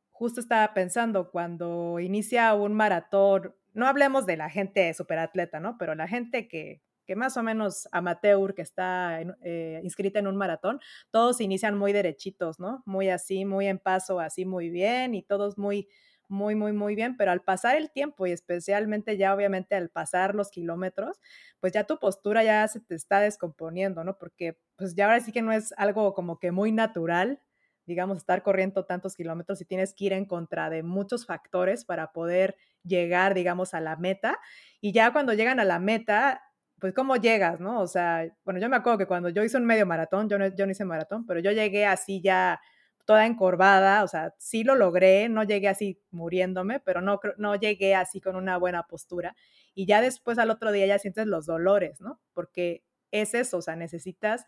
[0.09, 5.77] justo estaba pensando, cuando inicia un maratón, no hablemos de la gente superatleta, ¿no?
[5.77, 10.37] Pero la gente que, que más o menos amateur, que está eh, inscrita en un
[10.37, 10.79] maratón,
[11.11, 12.83] todos inician muy derechitos, ¿no?
[12.85, 15.89] Muy así, muy en paso, así muy bien y todos muy,
[16.29, 20.35] muy, muy, muy bien, pero al pasar el tiempo y especialmente ya obviamente al pasar
[20.35, 21.19] los kilómetros,
[21.61, 24.19] pues ya tu postura ya se te está descomponiendo, ¿no?
[24.19, 27.41] Porque pues ya ahora sí que no es algo como que muy natural
[27.87, 32.13] digamos, estar corriendo tantos kilómetros y tienes que ir en contra de muchos factores para
[32.13, 34.39] poder llegar, digamos, a la meta.
[34.81, 36.43] Y ya cuando llegan a la meta,
[36.81, 37.81] pues cómo llegas, ¿no?
[37.81, 40.47] O sea, bueno, yo me acuerdo que cuando yo hice un medio maratón, yo no,
[40.49, 42.61] yo hice maratón, pero yo llegué así ya
[43.05, 47.95] toda encorvada, o sea, sí lo logré, no llegué así muriéndome, pero no, no llegué
[47.95, 49.35] así con una buena postura.
[49.75, 52.21] Y ya después al otro día ya sientes los dolores, ¿no?
[52.35, 54.45] Porque es eso, o sea, necesitas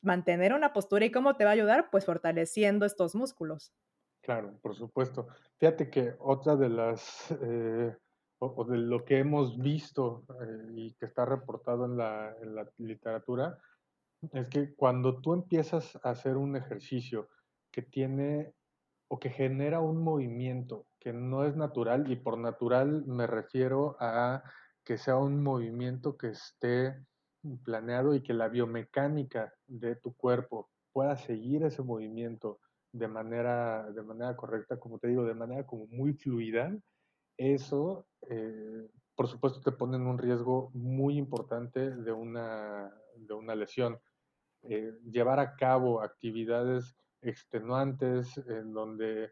[0.00, 3.72] mantener una postura y cómo te va a ayudar, pues fortaleciendo estos músculos.
[4.20, 5.28] Claro, por supuesto.
[5.58, 7.96] Fíjate que otra de las, eh,
[8.44, 12.68] o, de lo que hemos visto eh, y que está reportado en la, en la
[12.78, 13.58] literatura,
[14.32, 17.28] es que cuando tú empiezas a hacer un ejercicio
[17.70, 18.52] que tiene
[19.08, 24.42] o que genera un movimiento que no es natural, y por natural me refiero a
[24.84, 27.04] que sea un movimiento que esté
[27.64, 32.58] planeado y que la biomecánica de tu cuerpo pueda seguir ese movimiento
[32.92, 36.72] de manera, de manera correcta, como te digo, de manera como muy fluida,
[37.36, 43.54] eso, eh, por supuesto, te pone en un riesgo muy importante de una, de una
[43.54, 43.98] lesión.
[44.62, 49.30] Eh, llevar a cabo actividades extenuantes en donde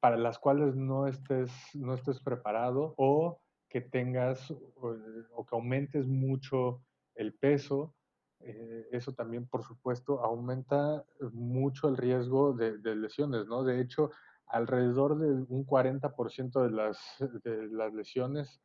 [0.00, 6.82] para las cuales no estés, no estés preparado o que tengas o, que aumentes mucho
[7.14, 7.94] el peso,
[8.40, 13.62] eh, eso también, por supuesto, aumenta mucho el riesgo de, de, lesiones, ¿no?
[13.62, 14.10] De hecho,
[14.52, 16.98] alrededor de un 40% de las,
[17.42, 18.60] de las lesiones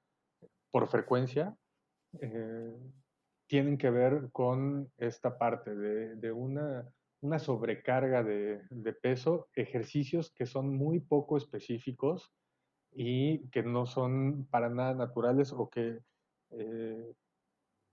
[0.70, 1.58] por frecuencia
[2.22, 2.76] eh,
[3.48, 6.86] tienen que ver con esta parte de, de una,
[7.22, 12.34] una, sobrecarga de, de, peso, ejercicios que son muy poco específicos
[12.92, 16.00] y que no son para nada naturales o que
[16.52, 17.14] eh,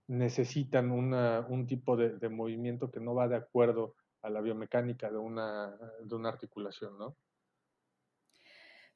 [0.07, 5.09] necesitan una, un tipo de, de, movimiento que no va de acuerdo a la biomecánica
[5.09, 7.15] de una, de una articulación, ¿no?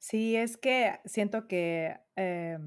[0.00, 2.58] Sí, es que siento que eh,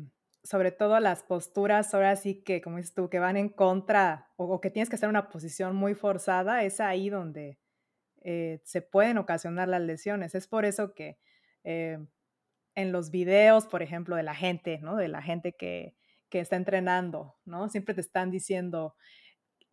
[0.43, 4.62] sobre todo las posturas, ahora sí que, como dices tú, que van en contra o,
[4.62, 7.58] que tienes que en una posición muy forzada, es ahí donde
[8.22, 10.36] eh, se pueden ocasionar las lesiones.
[10.36, 11.17] Es por eso que
[11.63, 11.98] eh,
[12.76, 14.96] en los videos, por ejemplo, de la gente, ¿no?
[14.96, 15.96] De la gente que,
[16.30, 17.67] que está entrenando, ¿no?
[17.67, 18.96] Siempre te están diciendo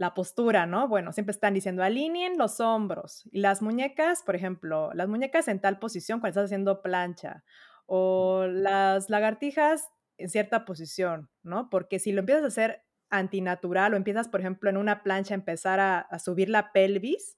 [0.01, 0.89] la postura, ¿no?
[0.89, 5.61] Bueno, siempre están diciendo alineen los hombros y las muñecas, por ejemplo, las muñecas en
[5.61, 7.45] tal posición cuando estás haciendo plancha
[7.85, 11.69] o las lagartijas en cierta posición, ¿no?
[11.69, 15.37] Porque si lo empiezas a hacer antinatural o empiezas, por ejemplo, en una plancha a
[15.37, 17.37] empezar a, a subir la pelvis,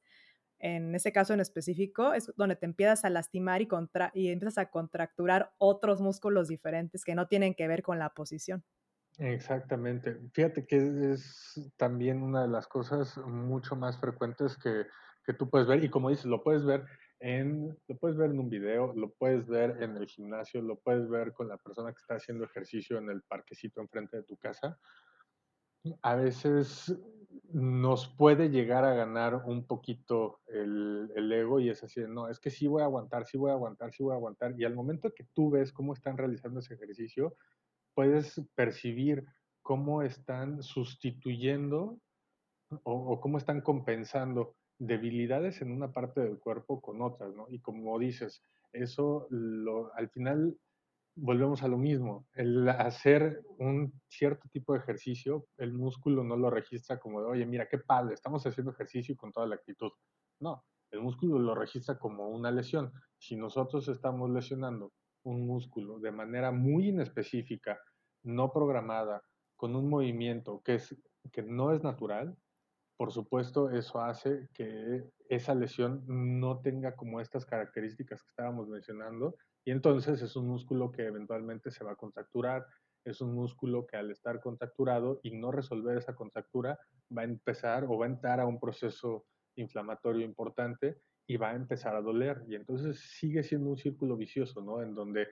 [0.60, 4.58] en ese caso en específico, es donde te empiezas a lastimar y, contra y empiezas
[4.58, 8.62] a contracturar otros músculos diferentes que no tienen que ver con la posición.
[9.18, 10.18] Exactamente.
[10.32, 14.86] Fíjate que es también una de las cosas mucho más frecuentes que,
[15.24, 16.84] que tú puedes ver, y como dices, lo puedes ver
[17.20, 21.08] en, lo puedes ver en un video, lo puedes ver en el gimnasio, lo puedes
[21.08, 24.78] ver con la persona que está haciendo ejercicio en el parquecito enfrente de tu casa.
[26.02, 26.94] A veces
[27.52, 32.38] nos puede llegar a ganar un poquito el, el ego y es así, no, es
[32.38, 34.54] que sí voy a aguantar, sí voy a aguantar, sí voy a aguantar.
[34.58, 37.36] Y al momento que tú ves cómo están realizando ese ejercicio,
[37.94, 39.24] puedes percibir
[39.62, 41.98] cómo están sustituyendo
[42.84, 47.46] o, o, cómo están compensando debilidades en una parte del cuerpo con otras, ¿no?
[47.48, 50.56] Y como dices, eso lo, al final
[51.14, 52.26] volvemos a lo mismo.
[52.34, 57.46] El hacer un cierto tipo de ejercicio, el músculo no lo registra como de, oye,
[57.46, 59.90] mira, qué padre, estamos haciendo ejercicio con toda la actitud.
[60.40, 62.92] No, el músculo lo registra como una lesión.
[63.18, 64.92] Si nosotros estamos lesionando
[65.24, 67.80] un músculo de manera muy inespecífica,
[68.22, 69.22] no programada,
[69.56, 70.96] con un movimiento que, es,
[71.30, 72.36] que no es natural,
[72.96, 79.34] por supuesto eso hace que esa lesión no tenga como estas características que estábamos mencionando
[79.64, 82.66] y entonces es un músculo que eventualmente se va a contracturar,
[83.04, 86.78] es un músculo que al estar contracturado y no resolver esa contractura
[87.16, 91.56] va a empezar o va a entrar a un proceso inflamatorio importante y va a
[91.56, 92.42] empezar a doler.
[92.48, 94.82] Y entonces sigue siendo un círculo vicioso, ¿no?
[94.82, 95.28] En donde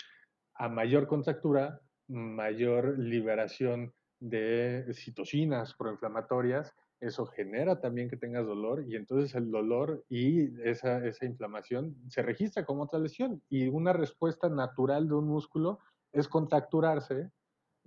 [0.55, 8.95] a mayor contractura, mayor liberación de citocinas proinflamatorias, eso genera también que tengas dolor y
[8.95, 13.43] entonces el dolor y esa, esa inflamación se registra como otra lesión.
[13.49, 15.79] Y una respuesta natural de un músculo
[16.13, 17.31] es contracturarse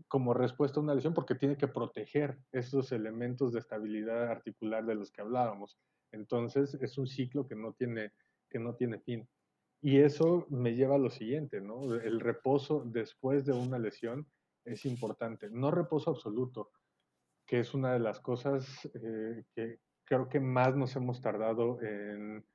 [0.08, 4.96] como respuesta a una lesión porque tiene que proteger esos elementos de estabilidad articular de
[4.96, 5.78] los que hablábamos.
[6.14, 8.12] Entonces es un ciclo que no tiene,
[8.50, 9.28] que no tiene fin.
[9.82, 11.94] Y eso me lleva a lo siguiente, ¿no?
[11.96, 14.26] El reposo después de una lesión
[14.64, 15.50] es importante.
[15.50, 16.72] No reposo absoluto,
[17.46, 22.46] que es una de las cosas eh, que creo que más nos hemos tardado en,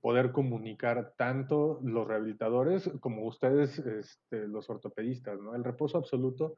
[0.00, 5.54] poder comunicar tanto los rehabilitadores como ustedes, este, los ortopedistas, ¿no?
[5.54, 6.56] El reposo absoluto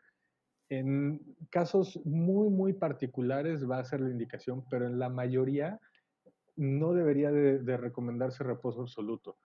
[0.69, 5.81] en casos muy, muy particulares va a ser la indicación, pero en la mayoría
[6.57, 9.39] no debería de, recomendarse reposo absoluto.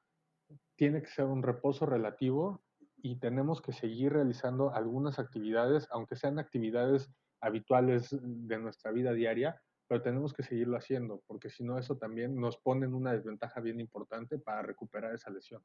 [0.75, 2.63] Tiene que ser un reposo relativo
[2.97, 9.61] y tenemos que seguir realizando algunas actividades, aunque sean actividades habituales de nuestra vida diaria,
[9.87, 13.59] pero tenemos que seguirlo haciendo, porque si no eso también nos pone en una desventaja
[13.59, 15.61] bien importante para recuperar esa lesión.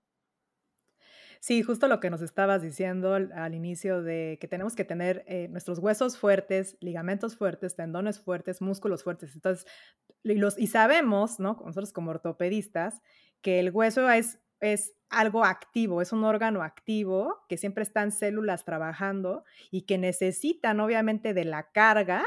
[1.41, 5.49] Sí, justo lo que nos estabas diciendo al, inicio de que tenemos que tener eh,
[5.49, 9.35] nuestros huesos fuertes, ligamentos fuertes, tendones fuertes, músculos fuertes.
[9.35, 9.67] Entonces,
[10.25, 11.61] y, y sabemos, ¿no?
[11.65, 13.03] Nosotros como ortopedistas,
[13.43, 18.65] que el hueso es, es algo activo, es un órgano activo que siempre están células
[18.65, 22.25] trabajando y que necesitan obviamente de la carga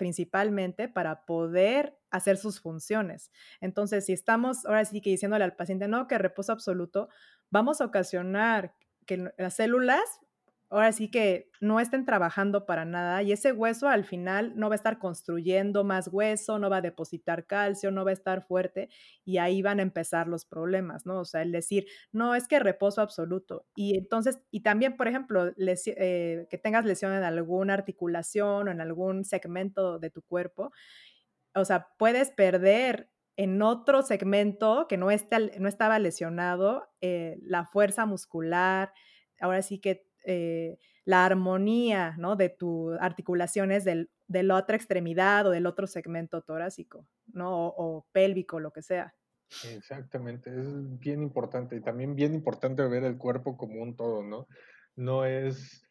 [0.00, 3.30] principalmente para poder hacer sus funciones.
[3.60, 7.10] Entonces, si estamos ahora sí que diciéndole al paciente, no, que reposo absoluto,
[7.50, 8.74] vamos a ocasionar
[9.06, 10.20] que las células
[10.70, 14.74] ahora sí que no estén trabajando para nada y ese hueso al final no va
[14.74, 18.88] a estar construyendo más hueso, no va a depositar calcio, no va a estar fuerte
[19.24, 21.20] y ahí van a empezar los problemas, ¿no?
[21.20, 23.66] O sea, el decir, no, es que reposo absoluto.
[23.74, 28.80] Y entonces, y también, por ejemplo, eh, que tengas lesión en alguna articulación o en
[28.80, 30.70] algún segmento de tu cuerpo,
[31.54, 33.10] o sea, puedes perder
[33.40, 38.92] en otro segmento que no, está, no estaba lesionado, eh, la fuerza muscular,
[39.40, 40.76] ahora sí que eh,
[41.06, 42.36] la armonía ¿no?
[42.36, 47.68] de tus articulaciones del, de la otra extremidad o del otro segmento torácico, ¿no?
[47.68, 49.14] O, pélvico, lo que sea.
[49.74, 54.48] Exactamente, es bien importante y también bien importante ver el cuerpo como un todo, ¿no?
[54.96, 55.82] No es,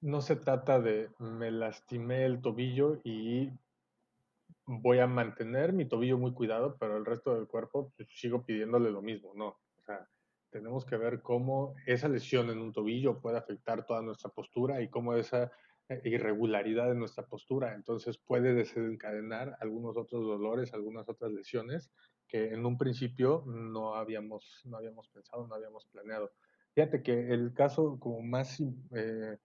[0.00, 3.52] no se trata de me lastimé el tobillo y
[4.70, 8.90] voy a mantener mi tobillo muy cuidado, pero el resto del cuerpo pues, sigo pidiéndole
[8.90, 9.48] lo mismo, ¿no?
[9.48, 10.08] O sea,
[10.50, 14.88] tenemos que ver cómo esa lesión en un tobillo puede afectar toda nuestra postura y
[14.88, 15.50] cómo esa
[15.88, 21.90] eh, irregularidad en nuestra postura entonces puede desencadenar algunos otros dolores, algunas otras lesiones
[22.28, 26.30] que en un principio no habíamos, no habíamos pensado, no habíamos planeado.
[26.74, 29.36] Fíjate que el caso como más eh,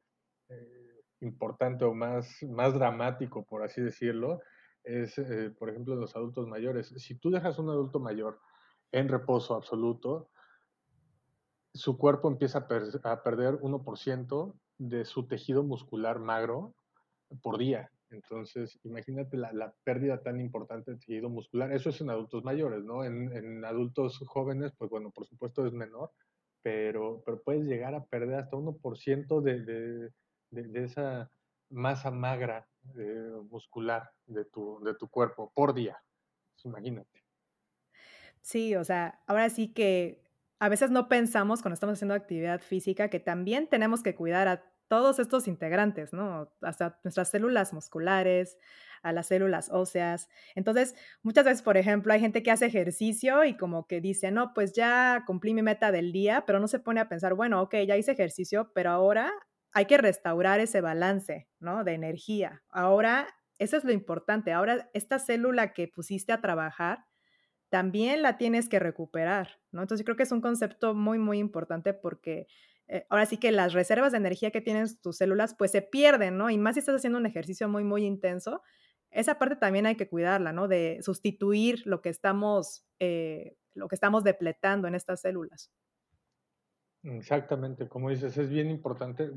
[0.49, 4.39] eh, importante o más, más dramático, por así decirlo,
[4.85, 6.93] es, eh, por ejemplo, en los adultos mayores.
[6.97, 8.39] Si tú dejas a un adulto mayor
[8.91, 10.29] en reposo absoluto,
[11.73, 16.73] su cuerpo empieza a, per a perder 1% de su tejido muscular magro
[17.41, 17.91] por día.
[18.09, 21.71] Entonces, imagínate la, pérdida tan importante de tejido muscular.
[21.71, 23.03] Eso es en adultos mayores, ¿no?
[23.03, 26.11] En, adultos jóvenes, pues bueno, por supuesto es menor,
[26.61, 30.11] pero, pero puedes llegar a perder hasta 1% de, de,
[30.51, 31.29] de, esa
[31.69, 32.67] masa magra
[32.97, 36.01] eh, muscular de tu, de tu cuerpo por día.
[36.63, 37.23] imagínate.
[38.41, 40.23] Sí, o sea, ahora sí que
[40.59, 44.63] a veces no pensamos cuando estamos haciendo actividad física que también tenemos que cuidar a
[44.87, 46.51] todos estos integrantes, ¿no?
[46.61, 48.57] Hasta nuestras células musculares,
[49.01, 50.29] a las células óseas.
[50.55, 54.53] Entonces, muchas veces, por ejemplo, hay gente que hace ejercicio y como que dice, no,
[54.53, 57.75] pues ya cumplí mi meta del día, pero no se pone a pensar, bueno, ok,
[57.87, 59.31] ya hice ejercicio, pero ahora
[59.75, 61.83] hay que restaurar ese balance, ¿no?
[61.83, 62.63] De energía.
[62.69, 63.27] Ahora,
[63.59, 64.53] eso es lo importante.
[64.53, 67.05] Ahora, esta célula que pusiste a trabajar,
[67.69, 69.81] también la tienes que recuperar, ¿no?
[69.81, 72.47] Entonces, creo que es un concepto muy, muy importante porque
[72.87, 76.37] eh, ahora sí que las reservas de energía que tienen tus células, pues se pierden,
[76.37, 76.49] ¿no?
[76.49, 78.61] Y más si estás haciendo un ejercicio muy, muy intenso,
[79.11, 80.69] esa parte también hay que cuidarla, ¿no?
[80.69, 85.69] De sustituir lo que estamos, eh, lo que estamos depletando en estas células.
[87.05, 89.31] Exactamente, como dices, es bien importante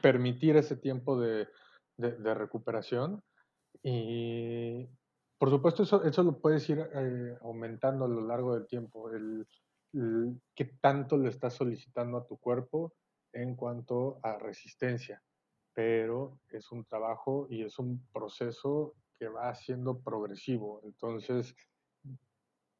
[0.00, 1.48] permitir ese tiempo de,
[1.96, 3.20] recuperación
[3.82, 4.86] y
[5.38, 9.10] por supuesto eso, eso lo puedes ir eh, aumentando a lo largo del tiempo.
[9.10, 9.44] El,
[10.54, 12.92] qué tanto le estás solicitando a tu cuerpo
[13.32, 15.20] en cuanto a resistencia.
[15.74, 20.80] Pero es un trabajo y es un proceso que va siendo progresivo.
[20.84, 21.56] Entonces,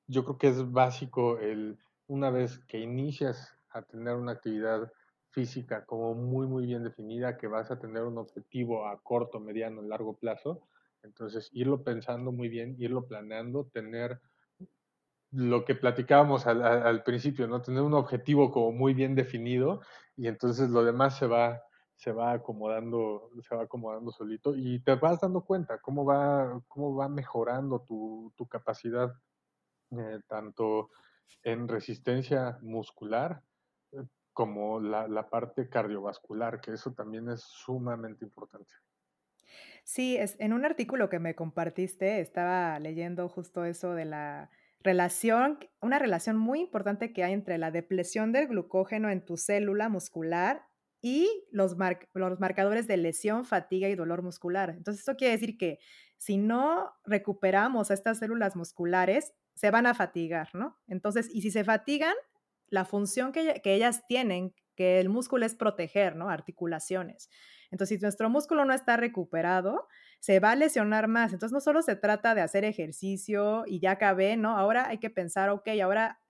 [0.07, 4.93] yo creo que es básico el, una vez que inicias a tener una actividad
[5.31, 9.83] física como muy, muy bien definida, que vas a tener un objetivo a corto, mediano,
[9.83, 10.63] largo plazo,
[11.03, 14.21] entonces irlo pensando muy bien, irlo planeando, tener
[15.31, 17.61] lo que platicábamos al, principio, ¿no?
[17.61, 19.83] Tener un objetivo como muy bien definido
[20.17, 21.63] y entonces lo demás se va,
[21.95, 26.97] se va acomodando, se va acomodando solito y te vas dando cuenta cómo va, cómo
[26.97, 29.13] va mejorando tu, capacidad,
[29.91, 30.91] eh, tanto
[31.43, 33.43] en resistencia muscular
[34.39, 38.71] como la, la parte cardiovascular, que eso también es sumamente importante.
[39.83, 45.59] Sí, es, en un artículo que me compartiste estaba leyendo justo eso de la relación,
[45.81, 50.63] una relación muy importante que hay entre la depresión del glucógeno en tu célula muscular
[51.03, 51.77] y los,
[52.15, 54.71] los marcadores de lesión, fatiga y dolor muscular.
[54.71, 55.81] Entonces, esto quiere decir que
[56.17, 60.79] si no recuperamos a estas células musculares, se van a fatigar, ¿no?
[60.87, 62.15] Entonces, y si se fatigan,
[62.71, 66.29] la función que, ellas tienen, que el músculo es proteger, ¿no?
[66.29, 67.29] Articulaciones.
[67.71, 69.87] Entonces, si nuestro músculo no está recuperado,
[70.21, 71.33] se va a lesionar más.
[71.33, 74.57] Entonces, no solo se trata de hacer ejercicio y ya acabé, ¿no?
[74.57, 76.21] Ahora hay que pensar, ok, ahora,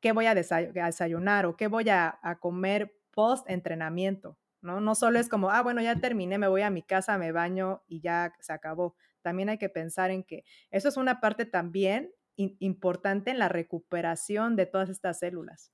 [0.00, 4.38] ¿qué voy a desayunar o qué voy a, comer post entrenamiento?
[4.60, 4.80] ¿no?
[4.80, 7.82] No solo es como, ah, bueno, ya terminé, me voy a mi casa, me baño
[7.86, 8.96] y ya se acabó.
[9.22, 14.56] También hay que pensar en que eso es una parte también importante en la recuperación
[14.56, 15.72] de todas estas células.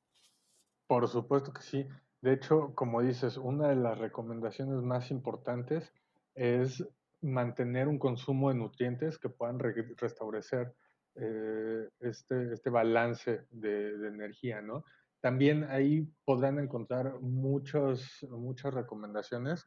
[0.86, 1.86] Por supuesto que sí.
[2.20, 5.92] De hecho, como dices, una de las recomendaciones más importantes
[6.34, 6.86] es
[7.20, 10.74] mantener un consumo de nutrientes que puedan restablecer
[11.16, 14.84] eh, este, este, balance de, energía, ¿no?
[15.20, 19.64] También ahí podrán encontrar muchos, muchas recomendaciones.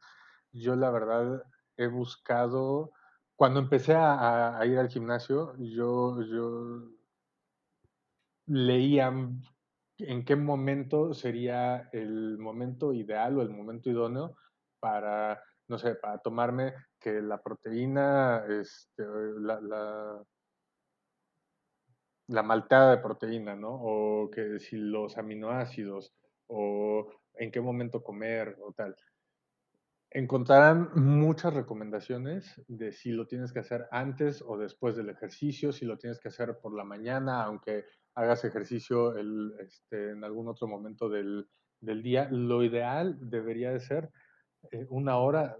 [0.52, 1.42] Yo la verdad
[1.76, 2.92] he buscado,
[3.34, 6.90] cuando empecé a, a ir al gimnasio, yo, yo
[8.46, 9.12] leía
[9.98, 14.36] en qué momento sería el momento ideal o el momento idóneo
[14.80, 19.04] para, no sé, para tomarme que la proteína, este,
[19.40, 20.24] la, la,
[22.28, 23.70] la de proteína, ¿no?
[23.70, 26.14] O que si los aminoácidos,
[26.46, 28.94] o en qué momento comer, o tal
[30.10, 35.84] encontrarán muchas recomendaciones de si lo tienes que hacer antes o después del ejercicio, si
[35.84, 37.84] lo tienes que hacer por la mañana, aunque
[38.18, 39.16] hagas ejercicio
[39.60, 41.48] este, en algún otro momento del,
[41.80, 42.28] día.
[42.32, 44.10] Lo ideal debería de ser
[44.72, 45.56] eh, una hora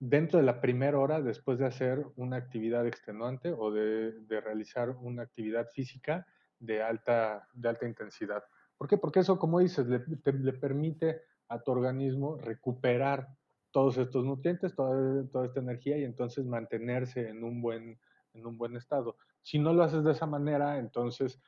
[0.00, 5.22] dentro de la primera hora después de hacer una actividad extenuante o de, realizar una
[5.22, 6.26] actividad física
[6.58, 8.42] de alta, de alta intensidad.
[8.76, 8.98] ¿Por qué?
[8.98, 13.28] Porque eso, como dices, le, le permite a tu organismo recuperar
[13.70, 18.00] todos estos nutrientes, toda, toda, esta energía y entonces mantenerse en un, buen,
[18.34, 19.16] en un buen estado.
[19.40, 21.40] Si no lo haces de esa manera, entonces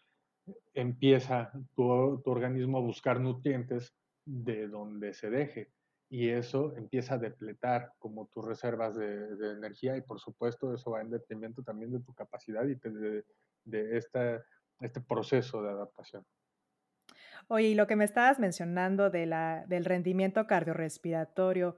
[0.74, 5.70] empieza tu, tu organismo a buscar nutrientes de donde se deje
[6.14, 11.00] y eso empieza a depletar como tus reservas de, energía y por supuesto eso va
[11.00, 12.76] en detrimento también de tu capacidad y
[13.64, 16.24] de, este proceso de adaptación.
[17.48, 21.76] Oye, lo que me estabas mencionando del rendimiento cardiorrespiratorio,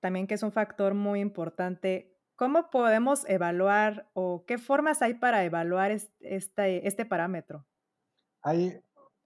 [0.00, 2.14] también que es un factor muy importante.
[2.36, 7.66] ¿Cómo podemos evaluar o qué formas hay para evaluar es este parámetro?
[8.42, 8.80] Hay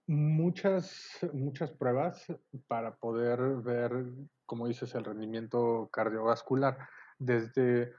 [0.07, 2.25] muchas muchas pruebas
[2.67, 3.91] para poder ver,
[4.45, 6.77] como dices, el rendimiento cardiovascular,
[7.19, 7.93] desde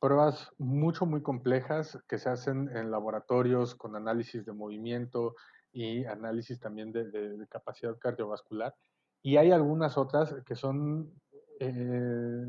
[0.00, 5.34] pruebas mucho, muy complejas que se hacen en laboratorios con análisis de movimiento
[5.72, 8.74] y análisis también de capacidad cardiovascular.
[9.22, 11.10] Y hay algunas otras que son,
[11.58, 12.44] eh,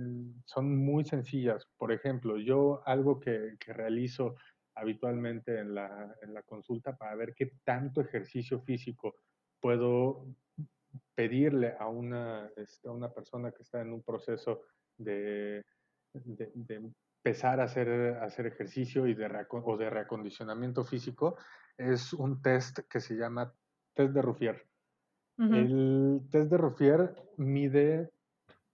[0.46, 1.66] son muy sencillas.
[1.78, 4.36] Por ejemplo, yo algo que realizo
[4.76, 9.16] habitualmente en la en la consulta para ver qué tanto ejercicio físico
[9.60, 10.28] puedo
[11.16, 14.62] pedirle a una, este, a una persona que está en un proceso
[14.98, 15.64] de
[16.14, 16.76] de de
[17.26, 21.38] empezar a hacer a hacer ejercicio y de o de reacondicionamiento físico,
[21.78, 23.54] es un test que se llama
[23.94, 24.68] test de Ruffier.
[25.38, 25.56] Ujú.
[25.56, 28.12] El test de Ruffier mide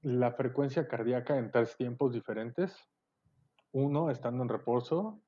[0.02, 2.76] la frecuencia cardíaca en 3 tiempos diferentes.
[3.72, 5.24] Uno, estando en reposo,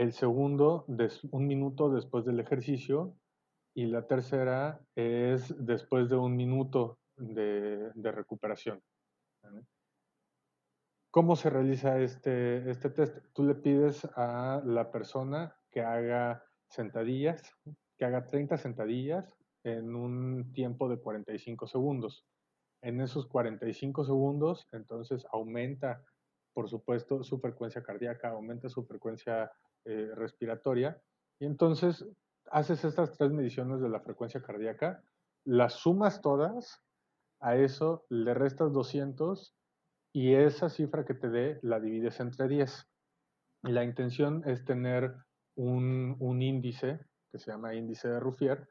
[0.00, 3.14] el segundo, des 1 minuto después del ejercicio,
[3.74, 8.80] y la tercera es después de 1 minuto de de recuperación.
[11.10, 13.18] ¿Cómo se realiza este este test?
[13.34, 17.42] Tú le pides a la persona que haga sentadillas,
[17.98, 22.24] que haga 30 sentadillas en un tiempo de 45 segundos.
[22.82, 26.02] En esos 45 segundos, entonces aumenta,
[26.54, 29.52] por supuesto, su frecuencia cardíaca, aumenta su frecuencia,
[29.84, 31.00] eh, respiratoria,
[31.38, 32.06] y entonces
[32.50, 35.02] haces estas 3 mediciones de la frecuencia cardíaca,
[35.44, 36.82] las sumas todas,
[37.40, 39.54] a eso le restas 200
[40.12, 42.86] y esa cifra que te dé la divides entre 10.
[43.62, 45.14] La intención es tener
[45.56, 47.00] un un índice
[47.30, 48.68] que se llama índice de Ruffier,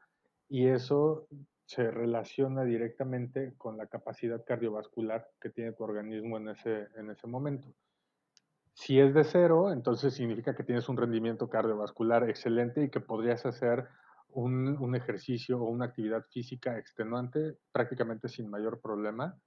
[0.48, 1.28] y eso
[1.66, 7.26] se relaciona directamente con la capacidad cardiovascular que tiene tu organismo en ese en ese
[7.26, 7.72] momento.
[8.80, 13.44] Si es de 0, entonces significa que tienes un rendimiento cardiovascular excelente y que podrías
[13.44, 13.86] hacer
[14.30, 19.38] un un ejercicio o una actividad física extenuante prácticamente sin mayor problema.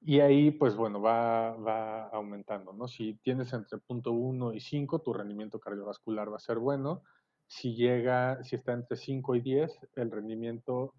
[0.00, 2.88] Y ahí, pues bueno, va va aumentando, ¿no?
[2.88, 7.02] Si tienes entre 0.1 y 5, tu rendimiento cardiovascular va a ser bueno.
[7.46, 10.94] Si llega si está entre 5 y 10, el rendimiento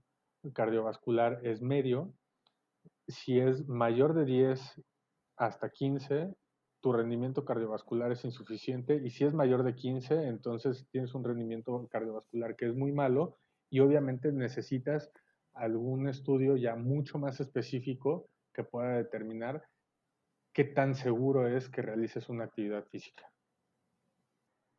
[0.53, 2.13] cardiovascular es medio.
[3.07, 4.81] Si es mayor de 10
[5.37, 6.35] hasta 15,
[6.81, 11.87] tu rendimiento cardiovascular es insuficiente, y si es mayor de 15, entonces tienes un rendimiento
[11.89, 13.37] cardiovascular que es muy malo,
[13.69, 15.11] y obviamente necesitas
[15.53, 19.63] algún estudio ya mucho más específico que pueda determinar
[20.53, 23.31] qué tan seguro es que realices una actividad física.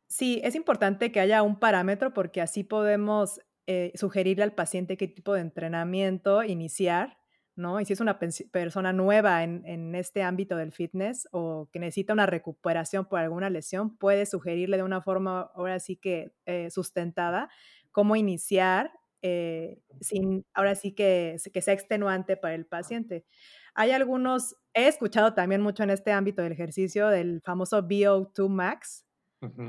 [0.09, 5.07] Sí, es importante que haya un parámetro, porque así podemos, eh, sugerirle al paciente qué
[5.07, 7.20] tipo de entrenamiento iniciar,
[7.55, 7.79] ¿no?
[7.81, 8.19] Y si es una
[8.51, 13.49] persona nueva en en este ámbito del fitness, o que necesita una recuperación por alguna
[13.49, 17.49] lesión, puedes sugerirle de una forma, ahora sí que, eh, sustentada,
[17.91, 18.91] cómo iniciar,
[19.21, 23.25] eh, sin ahora sí que que sea extenuante para el paciente.
[23.75, 29.05] Hay algunos he escuchado también mucho en este ámbito del ejercicio del famoso VO2 max.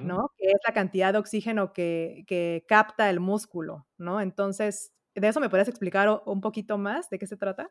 [0.01, 0.31] ¿no?
[0.39, 4.21] Que es la cantidad de oxígeno que que capta el músculo, ¿no?
[4.21, 7.71] Entonces, ¿de eso me podrías explicar un poquito más, de qué se trata?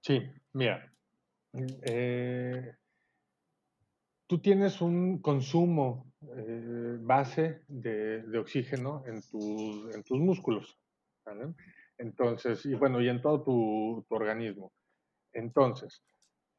[0.00, 0.20] Sí,
[0.52, 0.92] mira,
[1.52, 2.74] mm, eh
[4.26, 10.78] tú tienes un consumo, eh, base de oxígeno en tus músculos.
[11.98, 14.72] Entonces, y bueno, y en todo tu tu organismo.
[15.32, 16.02] Entonces,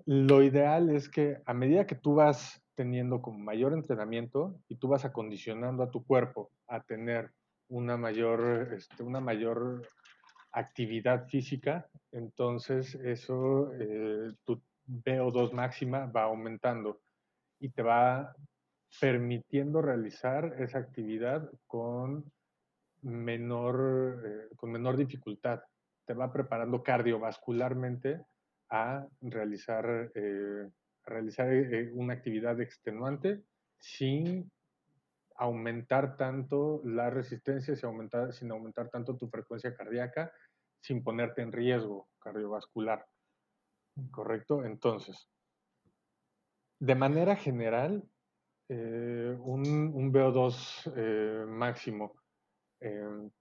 [0.05, 4.87] lo ideal es que a medida que tú vas teniendo como mayor entrenamiento, y tú
[4.87, 7.31] vas acondicionando a tu cuerpo a tener
[7.69, 9.87] una mayor, este, una mayor
[10.53, 17.01] actividad física, entonces eso, eh, tu VO2 máxima va aumentando,
[17.63, 18.35] y te va
[18.99, 22.29] permitiendo realizar esa actividad con
[23.01, 25.61] menor, eh, con menor dificultad.
[26.05, 28.21] Te va preparando cardiovascularmente
[28.69, 30.69] a realizar, eh,
[31.05, 33.43] realizar, eh, una actividad extenuante
[33.79, 34.51] sin
[35.35, 40.31] aumentar tanto la resistencia, sin aumentar sin aumentar tanto tu frecuencia cardíaca,
[40.83, 43.05] sin ponerte en riesgo cardiovascular,
[44.11, 44.65] ¿correcto?
[44.65, 45.29] Entonces
[46.83, 48.03] de manera general,
[48.67, 49.63] eh, un
[49.95, 52.13] un VO2, eh, máximo,
[52.81, 53.31] em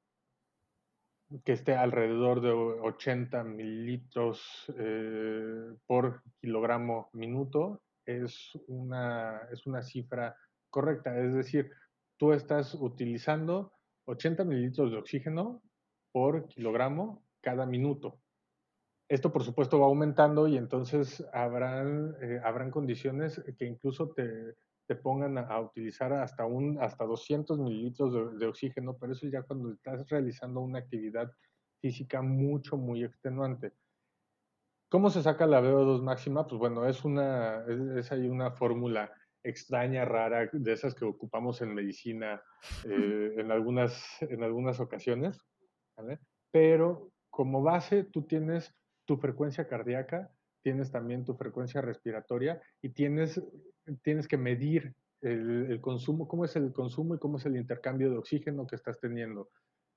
[1.44, 4.38] que esté alrededor de o 80 mililitros,
[4.78, 10.36] eh, por kilogramo minuto, es una es una cifra
[10.70, 11.18] correcta.
[11.18, 11.70] Es decir,
[12.18, 13.72] tú estás utilizando
[14.04, 15.62] 80 mililitros de oxígeno
[16.12, 18.20] por kilogramo cada minuto.
[19.08, 24.54] Esto, por supuesto, va aumentando y entonces habrán, eh, habrán condiciones que incluso te,
[24.86, 29.42] te pongan a, utilizar hasta, un, hasta 200 mililitros de, de, oxígeno, pero eso ya
[29.42, 31.30] cuando estás realizando una actividad
[31.80, 33.72] física mucho, muy extenuante.
[34.88, 36.46] ¿Cómo se saca la VO2 máxima?
[36.46, 39.12] Pues bueno, es, una, es, es ahí una fórmula
[39.42, 42.42] extraña, rara, de esas que ocupamos en medicina
[42.84, 45.38] eh, en, algunas, en algunas ocasiones,
[45.96, 46.18] ¿vale?
[46.50, 48.74] Pero como base tú tienes
[49.06, 50.30] tu frecuencia cardíaca,
[50.62, 53.42] tienes también tu frecuencia respiratoria y tienes,
[54.02, 58.18] tienes que medir el, consumo, cómo es el consumo y cómo es el intercambio de
[58.18, 59.48] oxígeno que estás teniendo.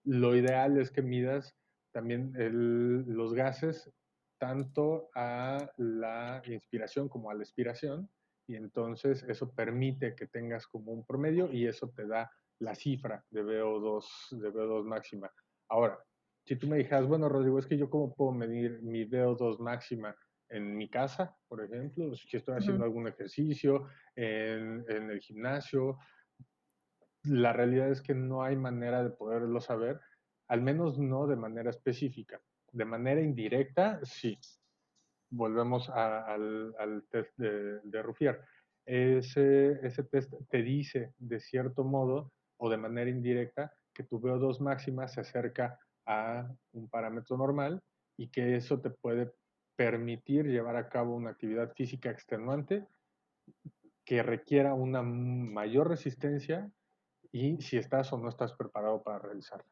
[0.06, 1.54] Lo ideal es que midas
[1.92, 3.92] también los gases
[4.40, 8.10] tanto a la inspiración como a la expiración
[8.48, 13.26] y entonces eso permite que tengas como un promedio y eso te da la cifra
[13.30, 15.30] de VO2, de VO2 máxima.
[15.68, 16.00] Ahora,
[16.46, 20.16] si tú me dijeras, bueno, Rodrigo, es que yo cómo puedo medir mi VO2 máxima
[20.50, 22.90] en mi casa, por ejemplo, si estoy haciendo uh -huh.
[22.90, 25.98] algún ejercicio, en, en, el gimnasio,
[27.24, 30.00] la realidad es que no hay manera de poderlo saber,
[30.48, 32.40] al menos no de manera específica.
[32.72, 34.38] De manera indirecta, sí.
[35.32, 38.40] Volvemos a, al, al, test de, de Ruffier.
[38.86, 44.60] Ese, ese test te dice, de cierto modo, o de manera indirecta, que tu VO2
[44.60, 47.82] máxima se acerca a un parámetro normal
[48.18, 49.32] y que eso te puede
[49.76, 52.86] permitir llevar a cabo una actividad física extenuante
[54.06, 56.72] que requiera una mayor resistencia
[57.32, 59.66] y si estás o no estás preparado para realizarla.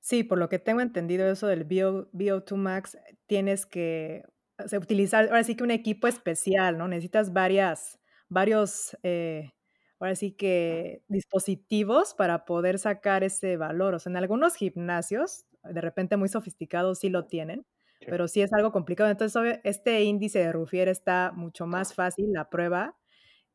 [0.00, 4.24] Sí, por lo que tengo entendido eso del VO, VO2 Max, tienes que
[4.62, 6.88] o sea, utilizar ahora sí que un equipo especial, ¿no?
[6.88, 9.52] Necesitas varias, varios, eh,
[10.00, 13.94] ahora sí que dispositivos para poder sacar ese valor.
[13.94, 17.66] O sea, en algunos gimnasios, de repente muy sofisticados, sí lo tienen,
[18.00, 18.06] sí.
[18.08, 19.10] pero sí es algo complicado.
[19.10, 22.96] Entonces, obvio, este índice de Ruffier está mucho más fácil, la prueba,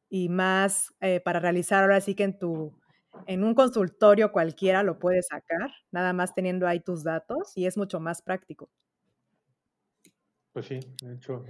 [0.09, 2.73] y más eh, para realizar ahora sí que en tu,
[3.27, 7.77] en un consultorio cualquiera lo puedes sacar, nada más teniendo ahí tus datos, y es
[7.77, 8.69] mucho más práctico.
[10.51, 11.43] Pues sí, de hecho,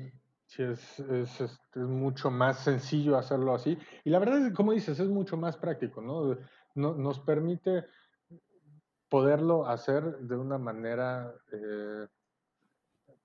[0.56, 3.78] sí es, es, es, es, mucho más sencillo hacerlo así.
[4.04, 6.38] Y la verdad es que, como dices, es mucho más práctico, ¿no?
[6.76, 7.86] no nos permite
[9.10, 12.08] poderlo hacer de una manera, eh,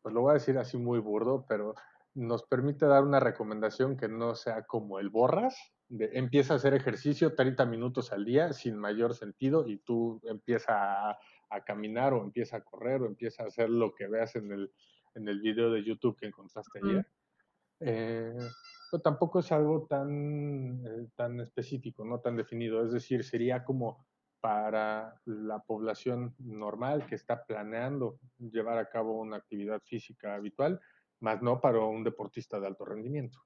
[0.03, 1.75] pues lo voy a decir así muy burdo, pero
[2.15, 5.57] nos permite dar una recomendación que no sea como el borras,
[5.89, 11.11] de empieza a hacer ejercicio 30 minutos al día sin mayor sentido y tú empieza
[11.11, 11.19] a,
[11.49, 14.71] a caminar o empieza a correr o empieza a hacer lo que veas en el,
[15.15, 17.07] en el video de YouTube que encontraste ayer.
[17.81, 18.37] Eh,
[18.91, 22.85] pero tampoco es algo tan, eh, tan específico, no tan definido.
[22.85, 24.07] Es decir, sería como
[24.41, 30.81] para la población normal que está planeando llevar a cabo una actividad física habitual,
[31.21, 33.39] más no para un deportista de alto rendimiento.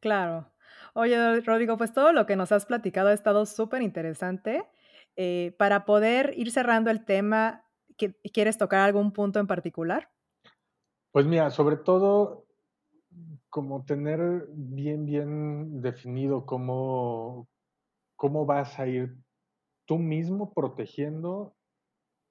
[0.00, 0.52] Claro.
[0.94, 4.64] Oye, Rodrigo, pues todo lo que nos has platicado ha estado súper interesante.
[5.16, 7.64] Eh, para poder ir cerrando el tema,
[8.32, 10.10] ¿quieres tocar algún punto en particular?
[11.10, 12.47] Pues mira, sobre todo
[13.50, 17.48] como tener bien, bien definido cómo,
[18.16, 19.16] cómo vas a ir
[19.86, 21.54] tú mismo protegiendo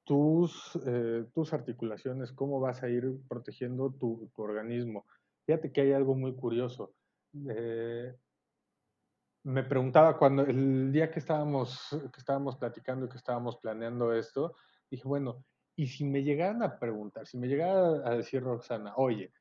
[0.04, 5.06] tus, eh, tus articulaciones, cómo vas a ir protegiendo tu, tu, organismo.
[5.46, 6.94] Fíjate que hay algo muy curioso.
[7.50, 8.16] Eh,
[9.44, 14.56] me preguntaba cuando el día que estábamos, que estábamos platicando y que estábamos planeando esto,
[14.90, 15.44] dije, bueno,
[15.76, 19.32] y si me llegaran a preguntar, si me llegara a decir Roxana, oye,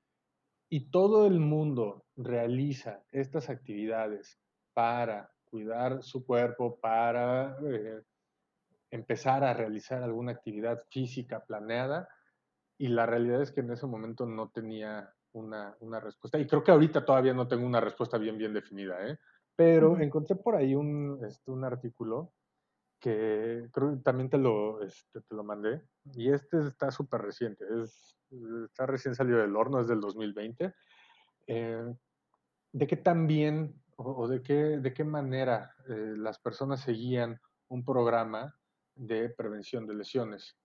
[0.68, 4.38] y todo el mundo realiza estas actividades
[4.74, 8.02] para cuidar su cuerpo, para eh,
[8.90, 12.08] empezar a realizar alguna actividad física planeada,
[12.78, 16.62] y la realidad es que en ese momento no tenía una, una respuesta, y creo
[16.62, 19.18] que ahorita todavía no tengo una respuesta bien, bien definida, ¿eh?
[19.54, 22.32] pero encontré por ahí un, este, un artículo
[22.98, 25.82] que creo que también te lo, este, te lo mandé,
[26.14, 28.16] y este está súper reciente, es,
[28.64, 30.74] está recién salido del horno, es del 2020,
[31.46, 31.94] eh,
[32.72, 37.84] de qué tan bien o, de, qué, de qué manera eh, las personas seguían un
[37.84, 38.54] programa
[38.94, 40.56] de prevención de lesiones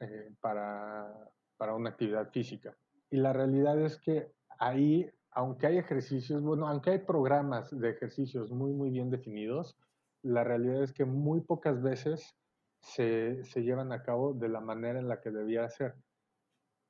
[0.00, 1.12] eh, para,
[1.56, 2.76] para una actividad física.
[3.10, 8.50] Y la realidad es que ahí, aunque hay ejercicios, bueno, aunque hay programas de ejercicios
[8.50, 9.78] muy, muy bien definidos,
[10.24, 12.36] la realidad es que muy pocas veces
[12.80, 15.94] se, se, llevan a cabo de la manera en la que debía ser.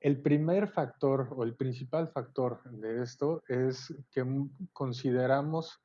[0.01, 4.25] El primer factor o el principal factor de esto es que
[4.73, 5.81] consideramos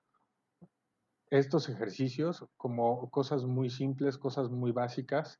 [1.29, 5.39] estos ejercicios como cosas muy simples, cosas muy básicas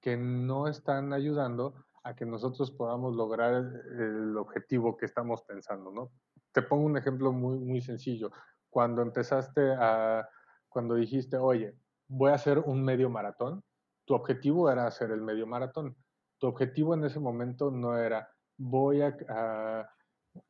[0.00, 6.10] que no están ayudando a que nosotros podamos lograr el objetivo que estamos pensando, ¿no?
[6.52, 8.30] Te pongo un ejemplo muy, muy sencillo.
[8.70, 10.28] Cuando empezaste a,
[10.78, 11.74] cuando dijiste, oye,
[12.06, 13.64] voy a hacer un medio maratón,
[14.04, 15.96] tu objetivo era hacer el medio maratón.
[16.38, 19.90] Tu objetivo en ese momento no era, voy a,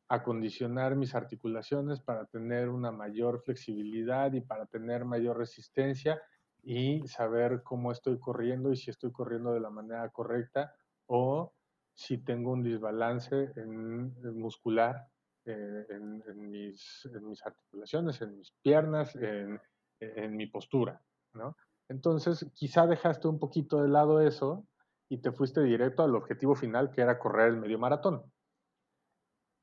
[0.07, 6.21] acondicionar mis articulaciones para tener una mayor flexibilidad y para tener mayor resistencia
[6.61, 10.75] y saber cómo estoy corriendo y si estoy corriendo de la manera correcta
[11.07, 11.51] o
[11.95, 15.07] si tengo un desbalance en, muscular
[15.45, 17.09] eh, en, mis,
[17.43, 19.59] articulaciones, en mis piernas, en,
[19.99, 21.01] en mi postura,
[21.33, 21.55] ¿no?
[21.89, 24.65] Entonces, quizá dejaste un poquito de lado eso
[25.09, 28.23] y te fuiste directo al objetivo final, que era correr el medio maratón.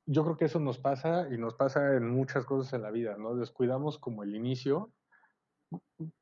[0.06, 3.16] Yo creo que eso nos pasa y nos pasa en muchas cosas en la vida,
[3.16, 3.36] ¿no?
[3.36, 4.92] Descuidamos como el inicio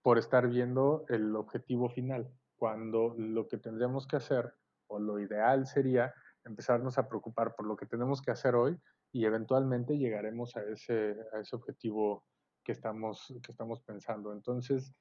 [0.02, 4.54] por estar viendo el objetivo final, cuando lo que tendríamos que hacer
[4.86, 8.78] o lo ideal sería empezarnos a preocupar por lo que tenemos que hacer hoy
[9.12, 12.24] y eventualmente llegaremos a ese, a ese objetivo
[12.64, 14.32] que estamos, que estamos pensando.
[14.32, 14.92] Entonces,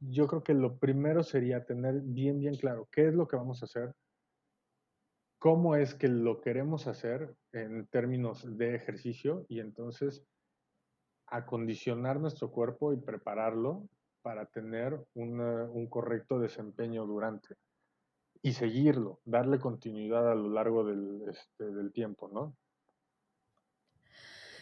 [0.00, 3.62] yo creo que lo primero sería tener bien, bien claro qué es lo que vamos
[3.62, 3.94] a hacer,
[5.38, 10.24] cómo es que lo queremos hacer en términos de ejercicio y entonces
[11.26, 13.88] acondicionar nuestro cuerpo y prepararlo
[14.22, 17.56] para tener un correcto desempeño durante
[18.42, 22.56] y seguirlo, darle continuidad a lo largo del, este, del tiempo, ¿no?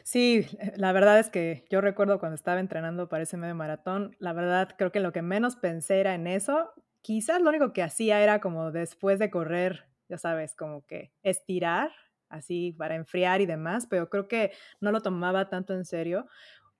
[0.04, 0.46] Sí,
[0.76, 4.70] la verdad es que yo recuerdo cuando estaba entrenando para ese medio maratón, la verdad
[4.76, 6.72] creo que lo que menos pensé era en eso.
[7.02, 11.90] Quizás lo único que hacía era como después de correr, ya sabes, como que estirar,
[12.28, 16.26] así para enfriar y demás, pero creo que no lo tomaba tanto en serio.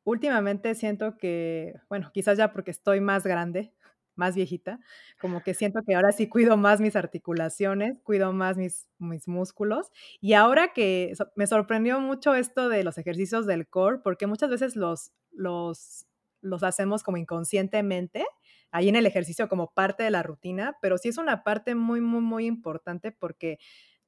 [0.04, 3.74] Últimamente siento que, bueno, quizás ya porque estoy más grande,
[4.16, 4.78] más viejita,
[5.20, 9.90] como que siento que ahora sí cuido más mis articulaciones, cuido más mis, mis músculos.
[10.20, 14.76] Y ahora que me sorprendió mucho esto de los ejercicios del core, porque muchas veces
[14.76, 16.06] los, los,
[16.40, 18.24] los hacemos como inconscientemente,
[18.70, 22.00] ahí en el ejercicio como parte de la rutina, pero sí es una parte muy,
[22.00, 23.58] muy, muy importante porque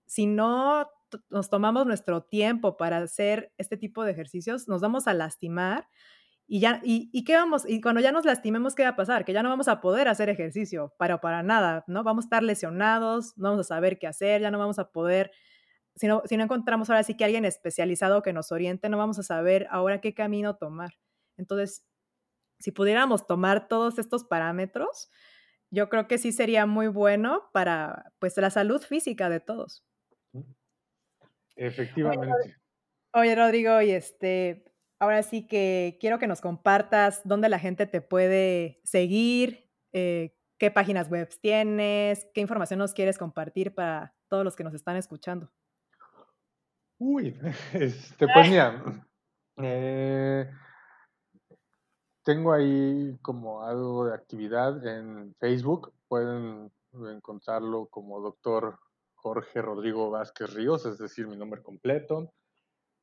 [0.07, 0.88] si no
[1.30, 5.88] nos tomamos nuestro tiempo para hacer este tipo de ejercicios, nos vamos a lastimar
[6.47, 9.24] y ya, y, qué vamos, y cuando ya nos lastimemos, ¿qué va a pasar?
[9.24, 12.05] Que ya no vamos a poder hacer ejercicio, pero para nada, ¿no?
[12.05, 15.30] Vamos a estar lesionados, no vamos a saber qué hacer, ya no vamos a poder,
[15.95, 19.18] si no, si no encontramos ahora sí que alguien especializado que nos oriente, no vamos
[19.18, 20.93] a saber ahora qué camino tomar.
[21.36, 21.86] Entonces,
[22.59, 25.11] si pudiéramos tomar todos estos parámetros,
[25.70, 29.84] yo creo que sí sería muy bueno para, pues, la salud física de todos.
[31.57, 32.57] Efectivamente.
[33.14, 34.64] Oye, Rodrigo, y este,
[35.03, 40.70] Ahora sí que quiero que nos compartas dónde la gente te puede seguir, eh, qué
[40.70, 45.50] páginas web tienes, qué información nos quieres compartir para todos los que nos están escuchando.
[46.98, 47.36] Uy,
[47.72, 48.80] este, pues mira,
[49.57, 50.48] eh,
[52.22, 58.78] tengo ahí como algo de actividad en Facebook, pueden encontrarlo como doctor
[59.16, 62.32] Jorge Rodrigo Vázquez Ríos, es decir, mi nombre completo.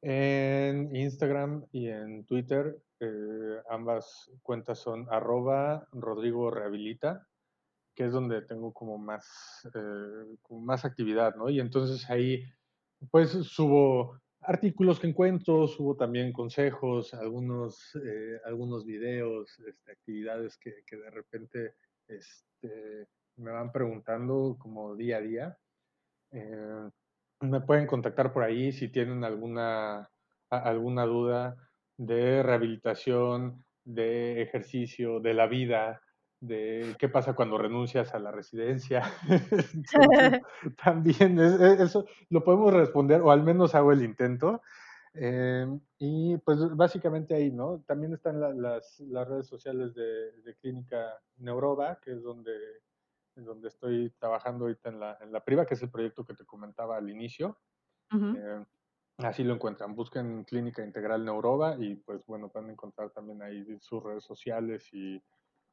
[0.01, 7.27] En Instagram y en Twitter, eh, ambas cuentas son arroba Rodrigo Rehabilita,
[7.95, 11.49] que es donde tengo como más, eh, más actividad, ¿no?
[11.49, 12.43] Y entonces ahí,
[13.11, 20.75] pues subo artículos que encuentro, subo también consejos, algunos, eh, algunos videos, este, actividades que,
[20.85, 21.73] que, de repente
[22.07, 25.57] este, me van preguntando como día a día
[27.41, 30.09] me pueden contactar por ahí si tienen alguna,
[30.49, 31.55] alguna duda
[31.97, 36.01] de rehabilitación, de ejercicio, de la vida,
[36.41, 39.03] de qué pasa cuando renuncias a la residencia.
[40.83, 44.61] también e, eso lo podemos responder, o al menos hago el intento.
[45.13, 47.81] Em, y pues básicamente ahí, ¿no?
[47.87, 52.51] También están las, las, redes sociales de, de, Clínica Neuroba, que es donde
[53.39, 56.33] en donde estoy trabajando ahorita en la, en la priva, que es el proyecto que
[56.33, 57.57] te comentaba al inicio.
[58.11, 58.65] Eh,
[59.17, 59.95] así lo encuentran.
[59.95, 65.23] Busquen Clínica Integral Neuroba y pues bueno, pueden encontrar también ahí sus redes sociales y,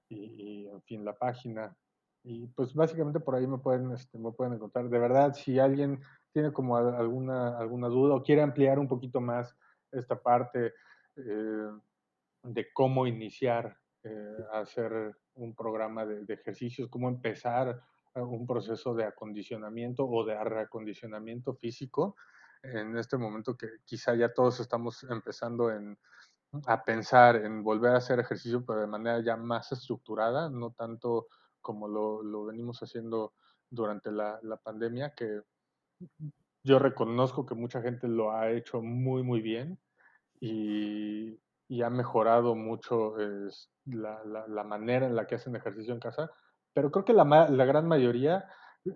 [0.08, 1.76] y, en fin, la página.
[2.22, 4.88] Y pues básicamente por ahí me pueden, este, me pueden encontrar.
[4.88, 6.00] De verdad, si alguien
[6.32, 9.56] tiene como alguna, alguna duda o quiere ampliar un poquito más
[9.90, 10.72] esta parte
[11.16, 11.70] eh,
[12.42, 13.76] de cómo iniciar
[14.08, 17.82] eh, hacer un programa de, ejercicios, cómo empezar
[18.14, 22.14] eh, un proceso de acondicionamiento o de reacondicionamiento físico.
[22.62, 25.72] En este momento que quizá ya todos estamos empezando
[26.66, 31.26] a pensar en volver a hacer ejercicio, pero de manera ya más estructurada, no tanto
[31.60, 33.34] como lo, venimos haciendo
[33.68, 35.42] durante la, pandemia, que
[36.62, 39.80] yo reconozco que mucha gente lo ha hecho muy, muy bien.
[40.40, 43.14] Y, y ha mejorado mucho
[43.86, 46.30] la, la, manera en la que hacen ejercicio en casa,
[46.72, 48.44] pero creo que la, la gran mayoría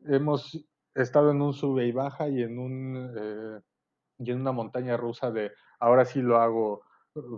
[0.07, 3.61] hemos estado en un sube y baja y en, un, eh,
[4.19, 6.83] y en una montaña rusa de ahora sí lo hago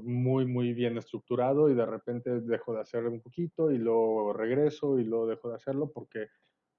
[0.03, 4.99] muy, muy bien estructurado y de repente dejo de hacer un poquito y luego regreso
[4.99, 6.29] y luego dejo de hacerlo porque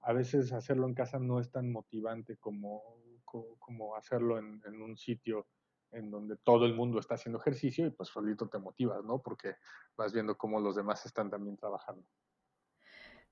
[0.02, 2.82] a veces hacerlo en casa no es tan motivante como,
[3.26, 5.48] como, hacerlo en, un sitio
[5.94, 9.22] en donde todo el mundo está haciendo ejercicio y pues solito te motivas, ¿no?
[9.22, 9.56] Porque
[9.98, 12.06] vas viendo cómo los demás están también trabajando.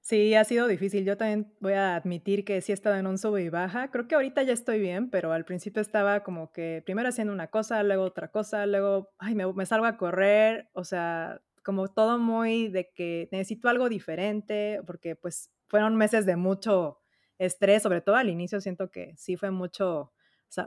[0.04, 1.06] Sí, ha sido difícil.
[1.06, 3.92] Yo también voy a admitir que sí he estado en un sube y baja.
[3.92, 7.48] Creo que ahorita ya estoy bien, pero al principio estaba como que primero haciendo una
[7.48, 12.18] cosa, luego otra cosa, luego, ay, me, me salgo a correr, o sea, como todo
[12.18, 17.00] muy de que necesito algo diferente, porque pues fueron meses de mucho
[17.38, 20.14] estrés, sobre todo al inicio siento que sí fue mucho,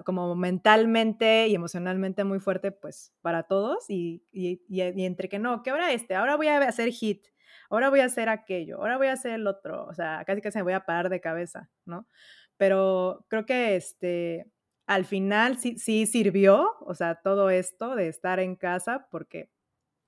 [0.05, 5.39] como mentalmente y emocionalmente muy fuerte, pues para todos, y, y, y, y entre que
[5.39, 7.26] no, que ahora este, ahora voy a hacer hit,
[7.70, 10.59] ahora voy a hacer aquello, ahora voy a hacer el otro, o sea, casi casi
[10.59, 12.07] me voy a parar de cabeza, ¿no?
[12.57, 14.47] Pero creo que este,
[14.87, 19.51] al final sí, sí sirvió, o sea, todo esto de estar en casa, porque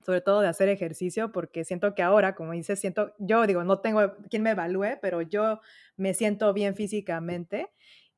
[0.01, 3.81] sobre todo de hacer ejercicio, porque siento que ahora, como dices, siento, yo digo, no
[3.81, 5.59] tengo quien me evalúe, pero yo
[5.97, 7.69] me siento bien físicamente,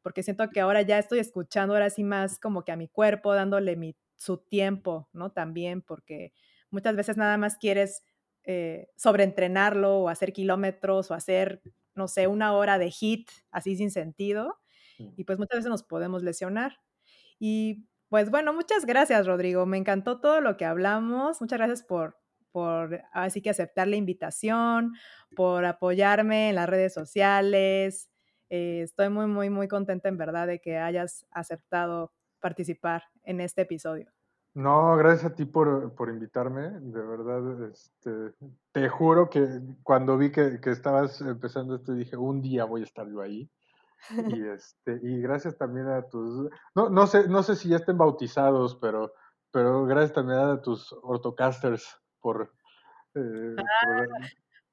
[0.09, 3.35] porque siento que ahora ya estoy escuchando ahora sí más como que a mi cuerpo,
[3.35, 5.31] dándole mi, su tiempo, ¿no?
[5.31, 6.33] También, porque
[6.71, 8.01] muchas veces nada más quieres
[8.43, 11.61] eh, sobreentrenarlo o hacer kilómetros o hacer,
[11.93, 14.57] no sé, una hora de hit así sin sentido.
[14.97, 16.79] Y pues muchas veces nos podemos lesionar.
[17.37, 19.67] Y pues bueno, muchas gracias, Rodrigo.
[19.67, 21.39] Me encantó todo lo que hablamos.
[21.39, 22.17] Muchas gracias por,
[22.51, 24.95] por así que aceptar la invitación,
[25.35, 28.08] por apoyarme en las redes sociales.
[28.49, 33.61] Eh, estoy muy, muy, muy contenta en verdad de que hayas aceptado participar en este
[33.61, 34.11] episodio.
[34.55, 38.33] No, gracias a ti por, por invitarme, de verdad, este,
[38.71, 39.47] te juro que
[39.83, 43.49] cuando vi que, que, estabas empezando esto dije, un día voy a estar yo ahí.
[44.09, 47.97] Y, este, y gracias también a tus, no, no, sé, no sé si ya estén
[47.97, 49.13] bautizados, pero,
[49.51, 52.51] pero gracias también a tus ortocasters por,
[53.13, 53.63] eh, ah,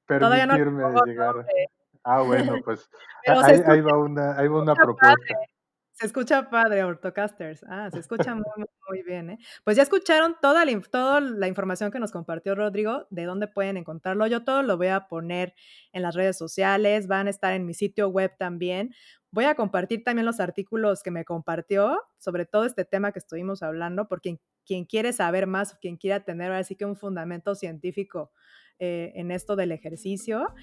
[0.07, 1.35] por permitirme no llegar.
[1.35, 1.76] Nombre.
[2.09, 2.89] Ah, bueno, pues
[3.27, 5.13] ahí, ahí, va una, ahí va una propuesta.
[5.13, 5.57] Padre.
[5.91, 7.65] Se escucha padre, Ortocasters.
[7.67, 9.31] Ah, se escucha muy, muy bien.
[9.31, 9.39] ¿eh?
[9.63, 13.77] Pues ya escucharon toda la, toda la información que nos compartió Rodrigo, de dónde pueden
[13.77, 14.27] encontrarlo.
[14.27, 15.55] Yo todo lo voy a poner
[15.91, 18.93] en las redes sociales, van a estar en mi sitio web también.
[19.31, 23.63] Voy a compartir también los artículos que me compartió sobre todo este tema que estuvimos
[23.63, 28.31] hablando, porque quien quiere saber más, quien quiera tener así que un fundamento científico
[28.79, 30.53] eh, en esto del ejercicio.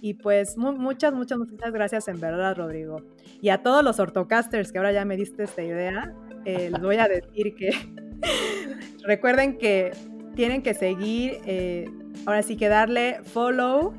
[0.00, 3.02] Y pues muchas, muchas, muchas gracias en verdad, Rodrigo.
[3.40, 6.96] Y a todos los ortocasters que ahora ya me diste esta idea, eh, les voy
[6.96, 7.70] a decir que
[9.04, 9.92] recuerden que
[10.34, 11.90] tienen que seguir, eh,
[12.26, 13.94] ahora sí que darle follow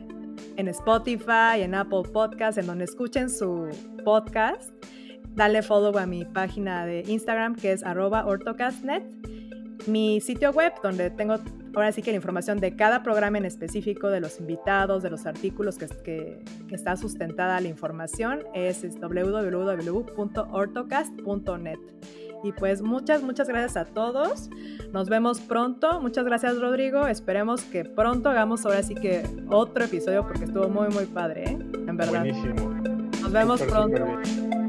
[0.55, 3.69] en Spotify, en Apple Podcast, en donde escuchen su
[4.03, 4.71] podcast.
[5.35, 9.03] Dale follow a mi página de Instagram que es arroba ortocastnet.
[9.87, 11.37] Mi sitio web donde tengo
[11.75, 15.25] ahora sí que la información de cada programa en específico, de los invitados, de los
[15.25, 21.79] artículos que, que, que está sustentada la información, es www.ortocast.net.
[22.43, 24.49] Y pues muchas, muchas gracias a todos.
[24.91, 26.01] Nos vemos pronto.
[26.01, 27.07] Muchas gracias Rodrigo.
[27.07, 31.57] Esperemos que pronto hagamos ahora sí que otro episodio porque estuvo muy, muy padre, ¿eh?
[31.87, 32.21] En verdad.
[32.21, 32.69] Buenísimo.
[33.21, 34.25] Nos vemos super, pronto.
[34.25, 34.66] Super